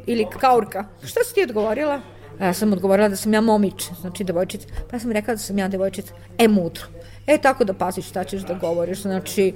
ili 0.06 0.26
kaurka. 0.40 0.84
Šta 1.04 1.20
si 1.24 1.34
ti 1.34 1.42
odgovorila? 1.42 2.00
Ja 2.40 2.52
sam 2.52 2.72
odgovorila 2.72 3.08
da 3.08 3.16
sam 3.16 3.34
ja 3.34 3.40
momić, 3.40 3.90
znači 4.00 4.24
devojčica. 4.24 4.68
Pa 4.90 4.96
ja 4.96 5.00
sam 5.00 5.12
rekla 5.12 5.34
da 5.34 5.38
sam 5.38 5.58
ja 5.58 5.68
devojčica. 5.68 6.14
E, 6.38 6.48
mudro. 6.48 6.84
E, 7.26 7.38
tako 7.38 7.64
da 7.64 7.74
paziš 7.74 8.08
šta 8.08 8.24
ćeš 8.24 8.42
da 8.42 8.54
govoriš. 8.54 9.02
Znači, 9.02 9.52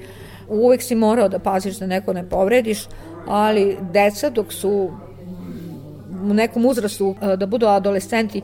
uvek 0.49 0.83
si 0.83 0.95
morao 0.95 1.28
da 1.28 1.39
paziš 1.39 1.78
da 1.78 1.87
neko 1.87 2.12
ne 2.12 2.28
povrediš, 2.28 2.87
ali 3.26 3.76
deca 3.93 4.31
dok 4.31 4.53
su 4.53 4.91
u 6.22 6.35
nekom 6.35 6.66
uzrastu 6.66 7.14
e, 7.22 7.37
da 7.37 7.47
budu 7.47 7.66
adolescenti 7.66 8.43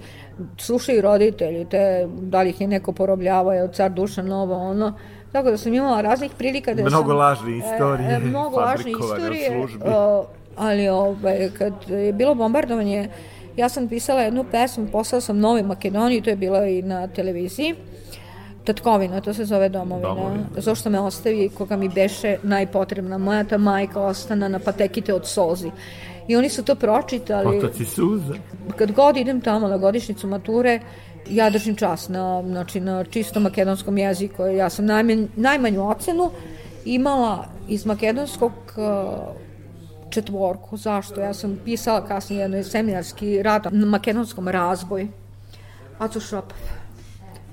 slušaju 0.58 1.02
roditelji 1.02 1.64
te 1.64 2.08
da 2.20 2.42
li 2.42 2.50
ih 2.50 2.60
je 2.60 2.66
neko 2.66 2.92
porobljavao 2.92 3.52
je 3.52 3.68
car 3.72 3.90
duša 3.90 4.22
novo 4.22 4.54
ono 4.54 4.92
tako 5.32 5.50
da 5.50 5.56
sam 5.56 5.74
imala 5.74 6.00
raznih 6.00 6.30
prilika 6.38 6.74
da 6.74 6.82
mnogo 6.82 7.10
sam, 7.10 7.16
lažne 7.16 7.58
istorije 7.58 8.14
e, 8.14 8.18
mnogo 8.18 8.56
lažne 8.56 8.90
istorije 8.90 9.50
službi. 9.50 9.84
E, 9.84 9.92
ali 10.56 10.88
ovaj, 10.88 11.50
kad 11.58 11.72
je 11.88 12.12
bilo 12.12 12.34
bombardovanje 12.34 13.08
ja 13.56 13.68
sam 13.68 13.88
pisala 13.88 14.22
jednu 14.22 14.44
pesmu 14.50 14.86
poslala 14.92 15.20
sam 15.20 15.38
Nove 15.38 15.62
Makedoniji 15.62 16.22
to 16.22 16.30
je 16.30 16.36
bilo 16.36 16.64
i 16.64 16.82
na 16.82 17.06
televiziji 17.06 17.74
Tatkovina, 18.66 19.20
to 19.20 19.34
se 19.34 19.44
zove 19.44 19.68
domovina. 19.68 20.08
domovina. 20.08 20.44
Zašto 20.56 20.90
me 20.90 21.00
ostavi 21.00 21.48
koga 21.48 21.76
mi 21.76 21.88
beše 21.88 22.36
najpotrebna. 22.42 23.18
Moja 23.18 23.44
ta 23.44 23.58
majka 23.58 24.00
ostana 24.00 24.48
na 24.48 24.58
patekite 24.58 25.14
od 25.14 25.26
sozi. 25.26 25.70
I 26.28 26.36
oni 26.36 26.48
su 26.48 26.64
to 26.64 26.74
pročitali. 26.74 27.58
Otaci 27.58 27.84
suza. 27.84 28.34
Kad 28.76 28.92
god 28.92 29.16
idem 29.16 29.40
tamo 29.40 29.68
na 29.68 29.76
godišnicu 29.76 30.26
mature, 30.26 30.80
ja 31.30 31.50
držim 31.50 31.76
čas 31.76 32.08
na, 32.08 32.42
znači, 32.46 32.80
na 32.80 33.04
čistom 33.04 33.42
makedonskom 33.42 33.98
jeziku. 33.98 34.42
Ja 34.42 34.70
sam 34.70 34.86
najmanj, 34.86 35.26
najmanju 35.36 35.88
ocenu 35.88 36.30
imala 36.84 37.46
iz 37.68 37.86
makedonskog 37.86 38.52
uh, 38.52 39.45
četvorku. 40.16 40.76
Zašto? 40.76 41.20
Ja 41.20 41.34
sam 41.34 41.58
pisala 41.64 42.06
kasnije 42.06 42.40
jednoj 42.40 42.64
seminarski 42.64 43.42
rad 43.42 43.68
na 43.70 43.86
makedonskom 43.86 44.48
razboj. 44.48 45.08
Acu 45.98 46.20
Šopov. 46.20 46.58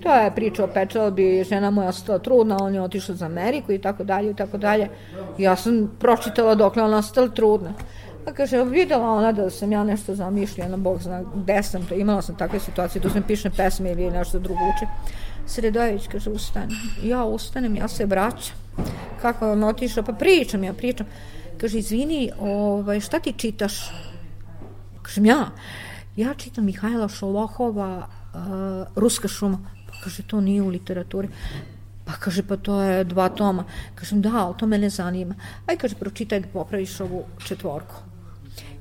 To 0.03 0.13
je 0.13 0.31
priča 0.35 0.63
o 0.63 0.67
pečalbi, 0.67 1.43
žena 1.47 1.69
moja 1.71 1.91
stala 1.91 2.19
trudna, 2.19 2.57
on 2.61 2.75
je 2.75 2.81
otišao 2.81 3.15
za 3.15 3.25
Ameriku 3.25 3.71
i 3.71 3.79
tako 3.81 4.03
dalje 4.03 4.31
i 4.31 4.35
tako 4.35 4.57
dalje. 4.57 4.89
Ja 5.37 5.55
sam 5.55 5.91
pročitala 5.99 6.55
dok 6.55 6.77
je 6.77 6.83
ona 6.83 7.01
stala 7.01 7.27
trudna. 7.27 7.73
A 8.27 8.33
kaže, 8.33 8.63
videla 8.63 9.09
ona 9.11 9.31
da 9.31 9.49
sam 9.49 9.71
ja 9.71 9.83
nešto 9.83 10.15
zamišljena, 10.15 10.77
Bog 10.77 11.01
zna 11.01 11.23
gde 11.35 11.63
sam 11.63 11.85
to, 11.85 11.95
imala 11.95 12.21
sam 12.21 12.35
takve 12.35 12.59
situacije, 12.59 13.01
da 13.01 13.09
sam 13.09 13.23
pišem 13.23 13.51
pesme 13.57 13.91
ili 13.91 14.11
nešto 14.11 14.39
drugo 14.39 14.59
uče. 14.75 14.87
Sredojević 15.45 16.07
kaže, 16.07 16.29
ustane. 16.29 16.75
Ja 17.03 17.23
ustanem, 17.23 17.75
ja 17.75 17.87
se 17.87 18.05
vraćam. 18.05 18.55
Kako 19.21 19.45
je 19.45 19.51
on 19.51 19.63
otišao? 19.63 20.03
Pa 20.03 20.13
pričam, 20.13 20.63
ja 20.63 20.73
pričam. 20.73 21.07
Kaže, 21.63 21.79
izvini, 21.79 22.31
ovaj, 22.39 22.99
šta 22.99 23.19
ti 23.19 23.31
čitaš? 23.37 23.73
Kažem, 25.01 25.25
ja, 25.25 25.51
ja 26.15 26.33
čitam 26.33 26.65
Mihajla 26.65 27.07
Šolohova, 27.07 28.07
uh, 28.33 28.87
Ruska 28.95 29.27
šuma. 29.27 29.59
Pa 29.87 29.93
kaže, 30.03 30.25
to 30.27 30.41
nije 30.41 30.61
u 30.61 30.67
literaturi. 30.67 31.29
Pa 32.05 32.17
kaže, 32.19 32.43
pa 32.43 32.57
to 32.57 32.81
je 32.81 33.03
dva 33.03 33.29
toma. 33.29 33.63
Kažem, 33.95 34.21
da, 34.21 34.33
ali 34.35 34.57
to 34.59 34.67
mene 34.67 34.89
zanima. 34.89 35.35
Aj, 35.65 35.77
kaže, 35.77 35.95
pročitaj 35.95 36.43
da 36.43 36.51
popraviš 36.51 36.99
ovu 36.99 37.23
četvorku. 37.47 37.95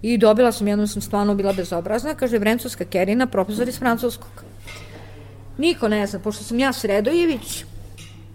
I 0.02 0.18
dobila 0.18 0.52
sam, 0.52 0.68
jednom 0.68 0.88
sam 0.88 1.02
stvarno 1.02 1.34
bila 1.34 1.52
bezobrazna, 1.52 2.18
kaže, 2.18 2.38
Vrencovska 2.38 2.84
Kerina, 2.84 3.26
profesor 3.26 3.68
iz 3.68 3.78
francuskog. 3.78 4.44
Niko 5.58 5.88
ne 5.88 6.06
zna, 6.06 6.18
pošto 6.18 6.44
sam 6.44 6.58
ja 6.58 6.72
Sredojević, 6.72 7.64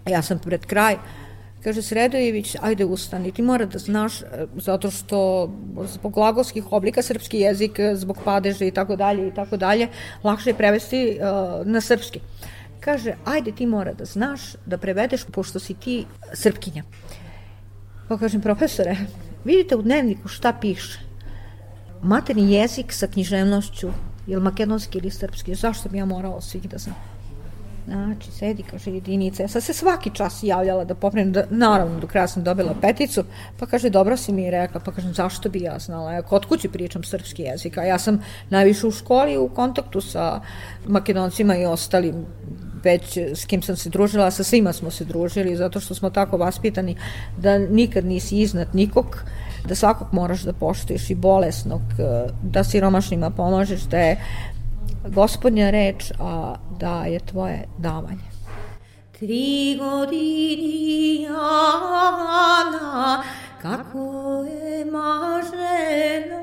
ja 0.06 0.22
sam 0.22 0.38
pred 0.38 0.66
kraj, 0.66 0.96
kaže 1.62 1.82
Sredojević, 1.82 2.56
ajde 2.60 2.84
ustani, 2.84 3.32
ti 3.32 3.42
mora 3.42 3.66
da 3.66 3.78
znaš, 3.78 4.22
e, 4.22 4.46
zato 4.56 4.90
što 4.90 5.50
zbog 5.86 6.12
glagolskih 6.12 6.72
oblika 6.72 7.02
srpski 7.02 7.38
jezik, 7.38 7.78
e, 7.78 7.96
zbog 7.96 8.18
padeža 8.24 8.64
i 8.64 8.70
tako 8.70 8.96
dalje 8.96 9.28
i 9.28 9.34
tako 9.34 9.56
dalje, 9.56 9.88
lakše 10.24 10.50
je 10.50 10.54
prevesti 10.54 11.18
uh, 11.20 11.66
na 11.66 11.80
srpski. 11.80 12.20
Kaže, 12.80 13.14
ajde 13.24 13.52
ti 13.52 13.66
mora 13.66 13.92
da 13.92 14.04
znaš, 14.04 14.40
da 14.66 14.78
prevedeš, 14.78 15.24
pošto 15.24 15.58
si 15.58 15.74
ti 15.74 16.04
srpkinja. 16.32 16.82
Pa 18.08 18.18
kažem, 18.18 18.40
profesore, 18.40 18.96
vidite 19.44 19.76
u 19.76 19.82
dnevniku 19.82 20.28
šta 20.28 20.52
piše. 20.60 21.00
Materni 22.02 22.52
jezik 22.52 22.92
sa 22.92 23.06
književnošću, 23.06 23.90
ili 24.26 24.42
makedonski 24.42 24.98
ili 24.98 25.10
srpski, 25.10 25.54
zašto 25.54 25.88
bi 25.88 25.98
ja 25.98 26.04
morala 26.04 26.40
svih 26.40 26.68
da 26.68 26.78
znam? 26.78 27.17
Znači, 27.88 28.30
sedi, 28.30 28.62
kaže, 28.62 28.90
jedinica. 28.90 29.42
Ja 29.42 29.48
sam 29.48 29.60
se 29.60 29.72
svaki 29.72 30.10
čas 30.14 30.42
javljala 30.42 30.84
da 30.84 30.94
popravim, 30.94 31.32
da, 31.32 31.44
naravno, 31.50 32.00
do 32.00 32.06
kraja 32.06 32.28
sam 32.28 32.44
dobila 32.44 32.74
peticu, 32.80 33.24
pa 33.58 33.66
kaže, 33.66 33.90
dobro 33.90 34.16
si 34.16 34.32
mi 34.32 34.50
rekla, 34.50 34.80
pa 34.80 34.92
kažem, 34.92 35.14
zašto 35.14 35.48
bi 35.48 35.62
ja 35.62 35.78
znala? 35.78 36.12
Ja 36.12 36.22
kod 36.22 36.44
kući 36.44 36.68
pričam 36.68 37.04
srpski 37.04 37.42
jezik, 37.42 37.78
a 37.78 37.84
ja 37.84 37.98
sam 37.98 38.20
najviše 38.50 38.86
u 38.86 38.90
školi 38.90 39.38
u 39.38 39.48
kontaktu 39.48 40.00
sa 40.00 40.40
makedoncima 40.86 41.56
i 41.56 41.66
ostalim 41.66 42.26
već 42.84 43.16
s 43.16 43.44
kim 43.44 43.62
sam 43.62 43.76
se 43.76 43.90
družila, 43.90 44.30
sa 44.30 44.44
svima 44.44 44.72
smo 44.72 44.90
se 44.90 45.04
družili, 45.04 45.56
zato 45.56 45.80
što 45.80 45.94
smo 45.94 46.10
tako 46.10 46.36
vaspitani 46.36 46.96
da 47.38 47.58
nikad 47.58 48.04
nisi 48.04 48.36
iznad 48.36 48.74
nikog, 48.74 49.24
da 49.68 49.74
svakog 49.74 50.08
moraš 50.12 50.42
da 50.42 50.52
poštuješ 50.52 51.10
i 51.10 51.14
bolesnog, 51.14 51.80
da 52.42 52.64
siromašnima 52.64 53.30
pomožeš, 53.30 53.82
da 53.82 53.98
je 53.98 54.16
gospodnja 55.14 55.70
reč, 55.70 56.12
a 56.20 56.54
da 56.80 57.04
je 57.04 57.20
tvoje 57.20 57.64
davanje. 57.78 58.28
Tri 59.18 59.76
godini 59.78 61.22
Jana, 61.22 63.22
kako 63.62 64.44
je 64.44 64.84
mažena, 64.84 66.42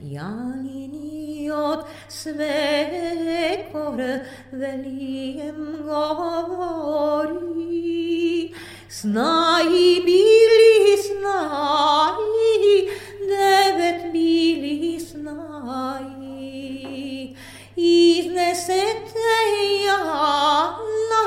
Janini 0.00 0.71
od 1.52 1.84
sve 2.08 3.66
kor 3.72 4.02
velijem 4.52 5.76
govori, 5.84 7.22
Snaj 8.88 9.64
bili 10.04 10.96
snaj, 11.06 12.12
devet 13.28 14.12
bili 14.12 15.00
snaj. 15.00 16.02
Iznesete 17.76 19.34
Jana, 19.86 21.26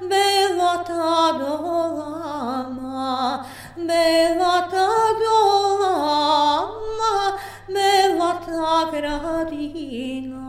belata 0.00 1.38
dolama, 1.38 3.44
belata 3.76 4.88
dolama, 5.20 7.14
belata 7.68 8.90
gradina, 8.92 10.48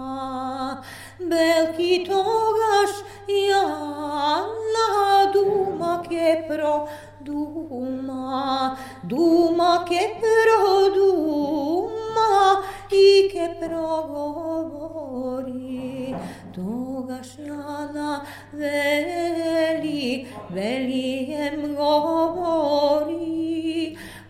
belki 1.20 2.06
togaš 2.06 2.94
Jana 3.28 4.89
duma 5.34 6.02
che 6.08 6.46
pro 6.48 6.88
duma, 7.24 8.78
duma 9.02 9.84
che 9.88 10.16
pro 10.20 10.90
duma, 10.90 12.62
i 12.90 13.28
che 13.32 13.56
progovori. 13.60 14.92
Togaš 16.54 17.38
Jana 17.38 18.22
veli, 18.52 20.28
veli 20.50 21.34
em 21.34 21.76
govori, 21.76 23.18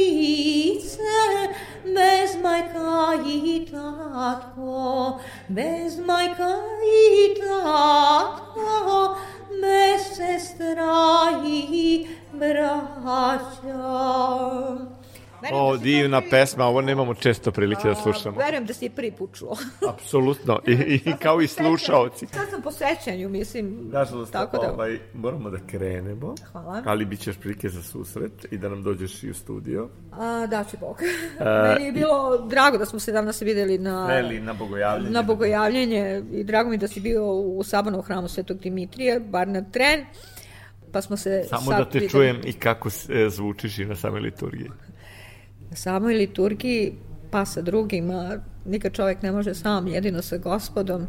bez 1.85 2.31
majka 2.43 3.15
i 3.25 3.67
tatko, 3.71 5.21
bez 5.49 5.99
majka 5.99 6.70
O, 15.53 15.77
divna 15.77 16.23
pesma, 16.31 16.65
ovo 16.65 16.81
nemamo 16.81 17.15
često 17.15 17.53
prilike 17.53 17.89
da 17.89 17.95
slušamo. 17.95 18.39
Verujem 18.39 18.67
da 18.67 18.75
si 18.75 18.85
je 18.85 18.91
prvi 18.91 19.13
put 19.13 19.35
čuo. 19.35 19.57
Apsolutno, 19.95 20.61
I, 20.67 20.73
i 21.05 21.13
kao 21.23 21.41
i 21.41 21.49
slušaoci. 21.49 22.27
Sad 22.27 22.51
sam 22.51 22.63
po 22.63 22.73
sećanju, 22.73 23.29
mislim. 23.29 23.91
Nažalost, 23.93 24.33
tako 24.33 24.59
da... 24.59 24.73
ovaj, 24.73 24.99
moramo 25.15 25.51
da 25.51 25.59
krenemo, 25.67 26.35
Hvala. 26.53 26.83
ali 26.87 27.05
bit 27.05 27.21
ćeš 27.21 27.37
prilike 27.37 27.69
za 27.69 27.83
susret 27.83 28.47
i 28.51 28.59
da 28.59 28.69
nam 28.69 28.83
dođeš 28.83 29.23
i 29.23 29.31
u 29.31 29.35
studio. 29.35 29.89
A, 30.13 30.47
da 30.47 30.65
će 30.65 30.77
Bog. 30.77 30.97
Meni 31.69 31.87
je 31.87 31.93
bilo 31.93 32.47
drago 32.49 32.79
da 32.79 32.85
smo 32.85 32.99
se 32.99 33.13
davno 33.13 33.33
se 33.33 33.45
videli 33.45 33.79
na... 33.79 34.07
Neli, 34.07 34.41
na 34.41 34.53
bogojavljenje. 34.53 35.11
Na 35.11 35.23
bogojavljenje 35.23 36.23
i 36.33 36.45
drago 36.45 36.71
mi 36.71 36.77
da 36.77 36.89
si 36.89 37.01
bio 37.01 37.27
u 37.33 37.63
Sabanom 37.63 38.03
hramu 38.03 38.29
Svetog 38.29 38.59
Dimitrije, 38.59 39.21
bar 39.21 39.49
na 39.49 39.65
tren. 39.71 40.07
Pa 40.93 41.03
smo 41.03 41.17
se 41.17 41.45
Samo 41.49 41.71
sad 41.71 41.79
da 41.79 41.85
te 41.85 41.99
videli. 41.99 42.11
čujem 42.11 42.41
i 42.45 42.53
kako 42.53 42.89
e, 42.89 43.29
zvučiš 43.31 43.79
i 43.79 43.85
na 43.85 43.97
samoj 43.97 44.21
liturgiji. 44.21 44.71
Na 45.71 45.77
samoj 45.77 46.15
liturgiji, 46.15 46.93
pa 47.31 47.45
sa 47.45 47.63
drugima, 47.63 48.37
nikad 48.65 48.93
čovjek 48.93 49.23
ne 49.23 49.33
može 49.33 49.55
sam, 49.55 49.87
jedino 49.87 50.23
sa 50.23 50.37
gospodom, 50.37 51.07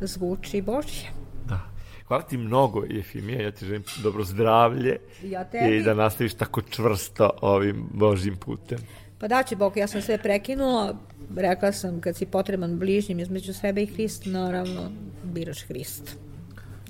zvuči 0.00 0.62
Božje. 0.62 1.08
Da. 1.48 1.60
Hvala 2.08 2.22
ti 2.22 2.36
mnogo, 2.36 2.84
Jefimija, 2.88 3.42
ja 3.42 3.50
ti 3.50 3.66
želim 3.66 3.82
dobro 4.02 4.24
zdravlje 4.24 4.96
Ja 5.22 5.44
tebi. 5.44 5.76
i 5.76 5.82
da 5.82 5.94
nastaviš 5.94 6.34
tako 6.34 6.62
čvrsto 6.62 7.30
ovim 7.40 7.88
Božjim 7.92 8.36
putem. 8.36 8.78
Pa 9.18 9.28
da 9.28 9.42
će 9.42 9.56
Bog, 9.56 9.76
ja 9.76 9.86
sam 9.86 10.02
sve 10.02 10.18
prekinula, 10.18 10.94
rekla 11.36 11.72
sam 11.72 12.00
kad 12.00 12.16
si 12.16 12.26
potreban 12.26 12.78
bližnjim 12.78 13.20
između 13.20 13.54
sebe 13.54 13.82
i 13.82 13.86
Hrista, 13.86 14.30
naravno 14.30 14.90
biraš 15.24 15.62
Hrista. 15.66 16.12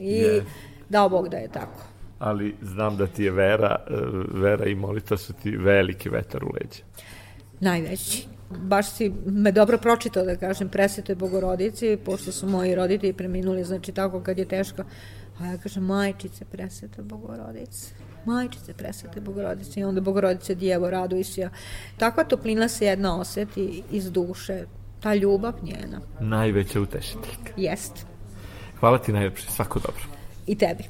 I 0.00 0.11
Je. 0.12 0.44
dao 0.88 1.08
Bog 1.08 1.28
da 1.28 1.36
je 1.36 1.48
tako. 1.48 1.82
Ali 2.21 2.55
znam 2.62 2.97
da 2.97 3.07
ti 3.07 3.25
je 3.25 3.31
vera, 3.31 3.77
e, 3.91 3.95
vera 4.33 4.66
i 4.66 4.75
molitva 4.75 5.16
su 5.16 5.33
ti 5.33 5.57
veliki 5.57 6.09
vetar 6.09 6.45
u 6.45 6.49
leđe. 6.55 6.83
Najveći. 7.61 8.27
Baš 8.51 8.91
si 8.91 9.12
me 9.27 9.53
dobro 9.53 9.79
pročitao 9.79 10.25
da 10.25 10.37
kažem 10.37 10.68
presvetoj 10.68 11.14
bogorodici, 11.14 11.99
pošto 12.05 12.33
su 12.33 12.49
moji 12.49 12.75
roditelji 12.75 13.12
preminuli, 13.12 13.64
znači 13.64 13.93
tako 13.93 14.21
kad 14.21 14.39
je 14.39 14.45
teško. 14.45 14.83
A 15.41 15.47
ja 15.47 15.59
kažem, 15.59 15.85
majčice 15.85 16.45
presveta 16.45 17.03
bogorodice. 17.03 17.95
Majčice 18.25 18.75
presvete 18.75 19.21
bogorodice. 19.21 19.81
I 19.81 19.85
onda 19.85 20.01
bogorodice 20.01 20.55
djevo 20.55 20.91
raduj 20.91 21.25
se. 21.25 21.51
Takva 21.97 22.25
toplina 22.25 22.68
se 22.68 22.87
jedna 22.87 23.21
oseti 23.21 23.83
iz 23.91 24.11
duše. 24.11 24.64
Ta 25.01 25.14
ljubav 25.14 25.55
njena. 25.62 26.01
Najveća 26.21 26.81
utešiteljka. 26.81 27.53
Jest. 27.57 28.07
Hvala 28.81 28.99
ti 28.99 29.12
najlepše, 29.12 29.51
svako 29.51 29.79
dobro. 29.79 30.03
I 30.47 30.59
tebi. 30.59 30.85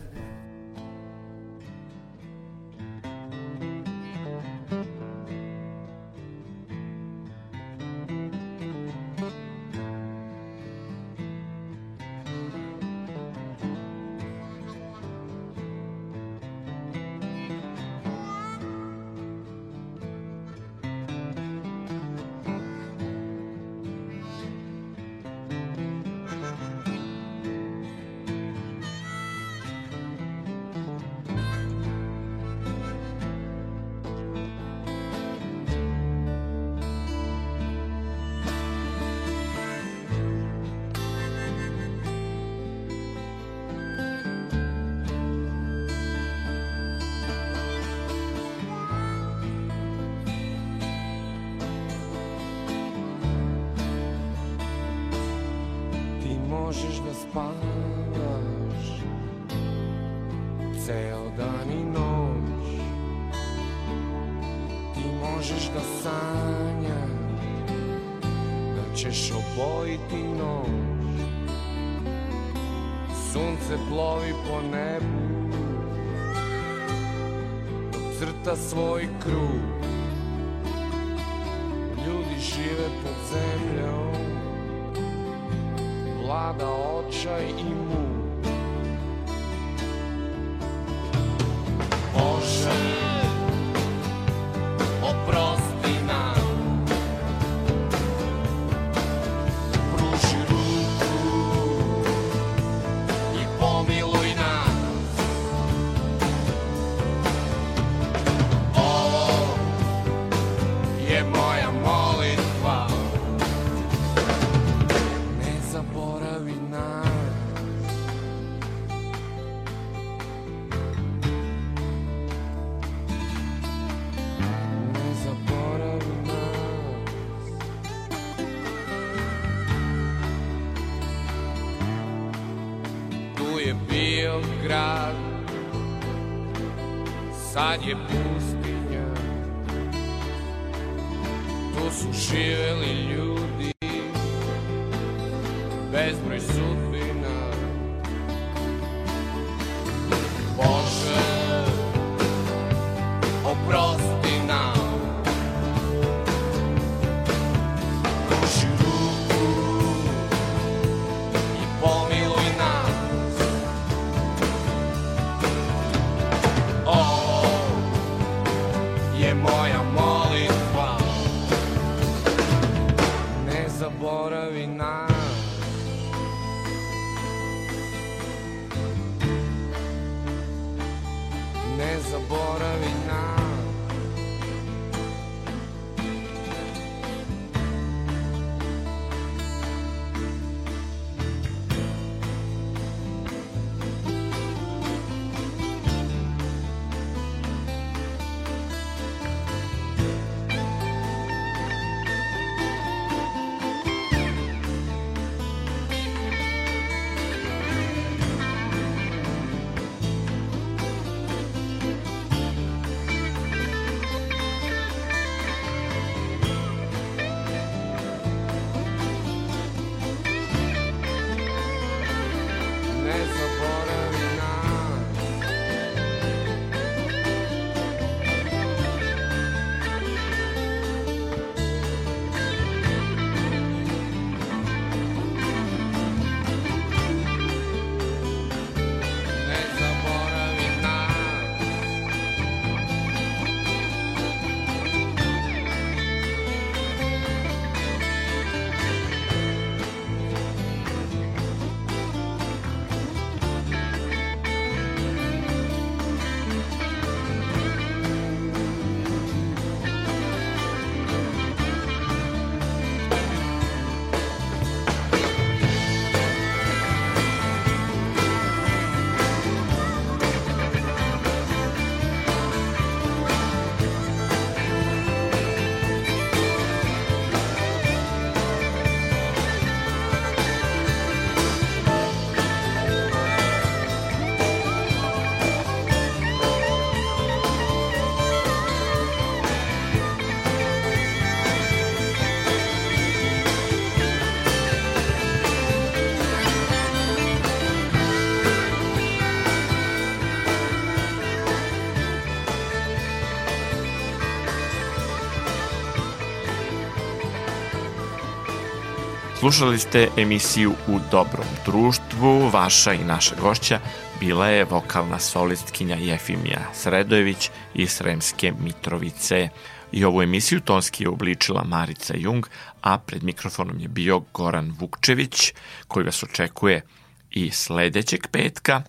Slušali 309.40 309.78
ste 309.78 310.08
emisiju 310.16 310.74
U 310.88 310.98
dobrom 311.10 311.46
društvu. 311.64 312.48
Vaša 312.48 312.92
i 312.92 313.04
naša 313.04 313.34
gošća 313.34 313.80
bila 314.20 314.46
je 314.46 314.64
vokalna 314.64 315.18
solistkinja 315.18 315.96
Jefimija 315.96 316.70
Sredojević 316.74 317.50
iz 317.74 317.90
Sremske 317.90 318.52
Mitrovice. 318.60 319.48
I 319.92 320.04
ovu 320.04 320.22
emisiju 320.22 320.60
tonski 320.60 321.04
je 321.04 321.08
obličila 321.08 321.64
Marica 321.64 322.14
Jung, 322.16 322.46
a 322.82 322.98
pred 322.98 323.22
mikrofonom 323.22 323.80
je 323.80 323.88
bio 323.88 324.20
Goran 324.34 324.76
Vukčević, 324.78 325.52
koji 325.88 326.04
vas 326.04 326.22
očekuje 326.22 326.82
i 327.30 327.50
sledećeg 327.50 328.26
petka. 328.32 328.82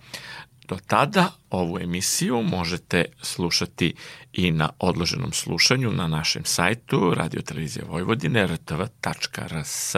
Do 0.68 0.78
tada 0.86 1.32
ovu 1.50 1.78
emisiju 1.78 2.42
možete 2.42 3.04
slušati 3.22 3.94
i 4.32 4.50
na 4.50 4.70
odloženom 4.78 5.32
slušanju 5.32 5.92
na 5.92 6.06
našem 6.06 6.44
sajtu 6.44 7.14
radiotelevizije 7.14 7.84
Vojvodine 7.88 8.46
rtv.rs 8.46 9.94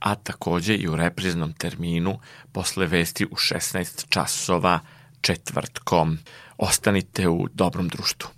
a 0.00 0.14
takođe 0.14 0.74
i 0.74 0.88
u 0.88 0.96
repriznom 0.96 1.52
terminu 1.52 2.18
posle 2.52 2.86
vesti 2.86 3.24
u 3.24 3.34
16 3.34 4.06
časova 4.08 4.80
četvrtkom. 5.20 6.18
Ostanite 6.58 7.28
u 7.28 7.46
dobrom 7.52 7.88
društvu. 7.88 8.30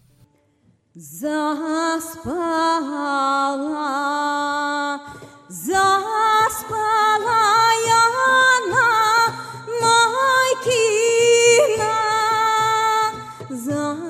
Zaspala, 0.94 1.38
zaspala 5.48 6.18
Jana, 7.88 8.90
majkina, 9.82 10.84
zaspala. 13.50 14.07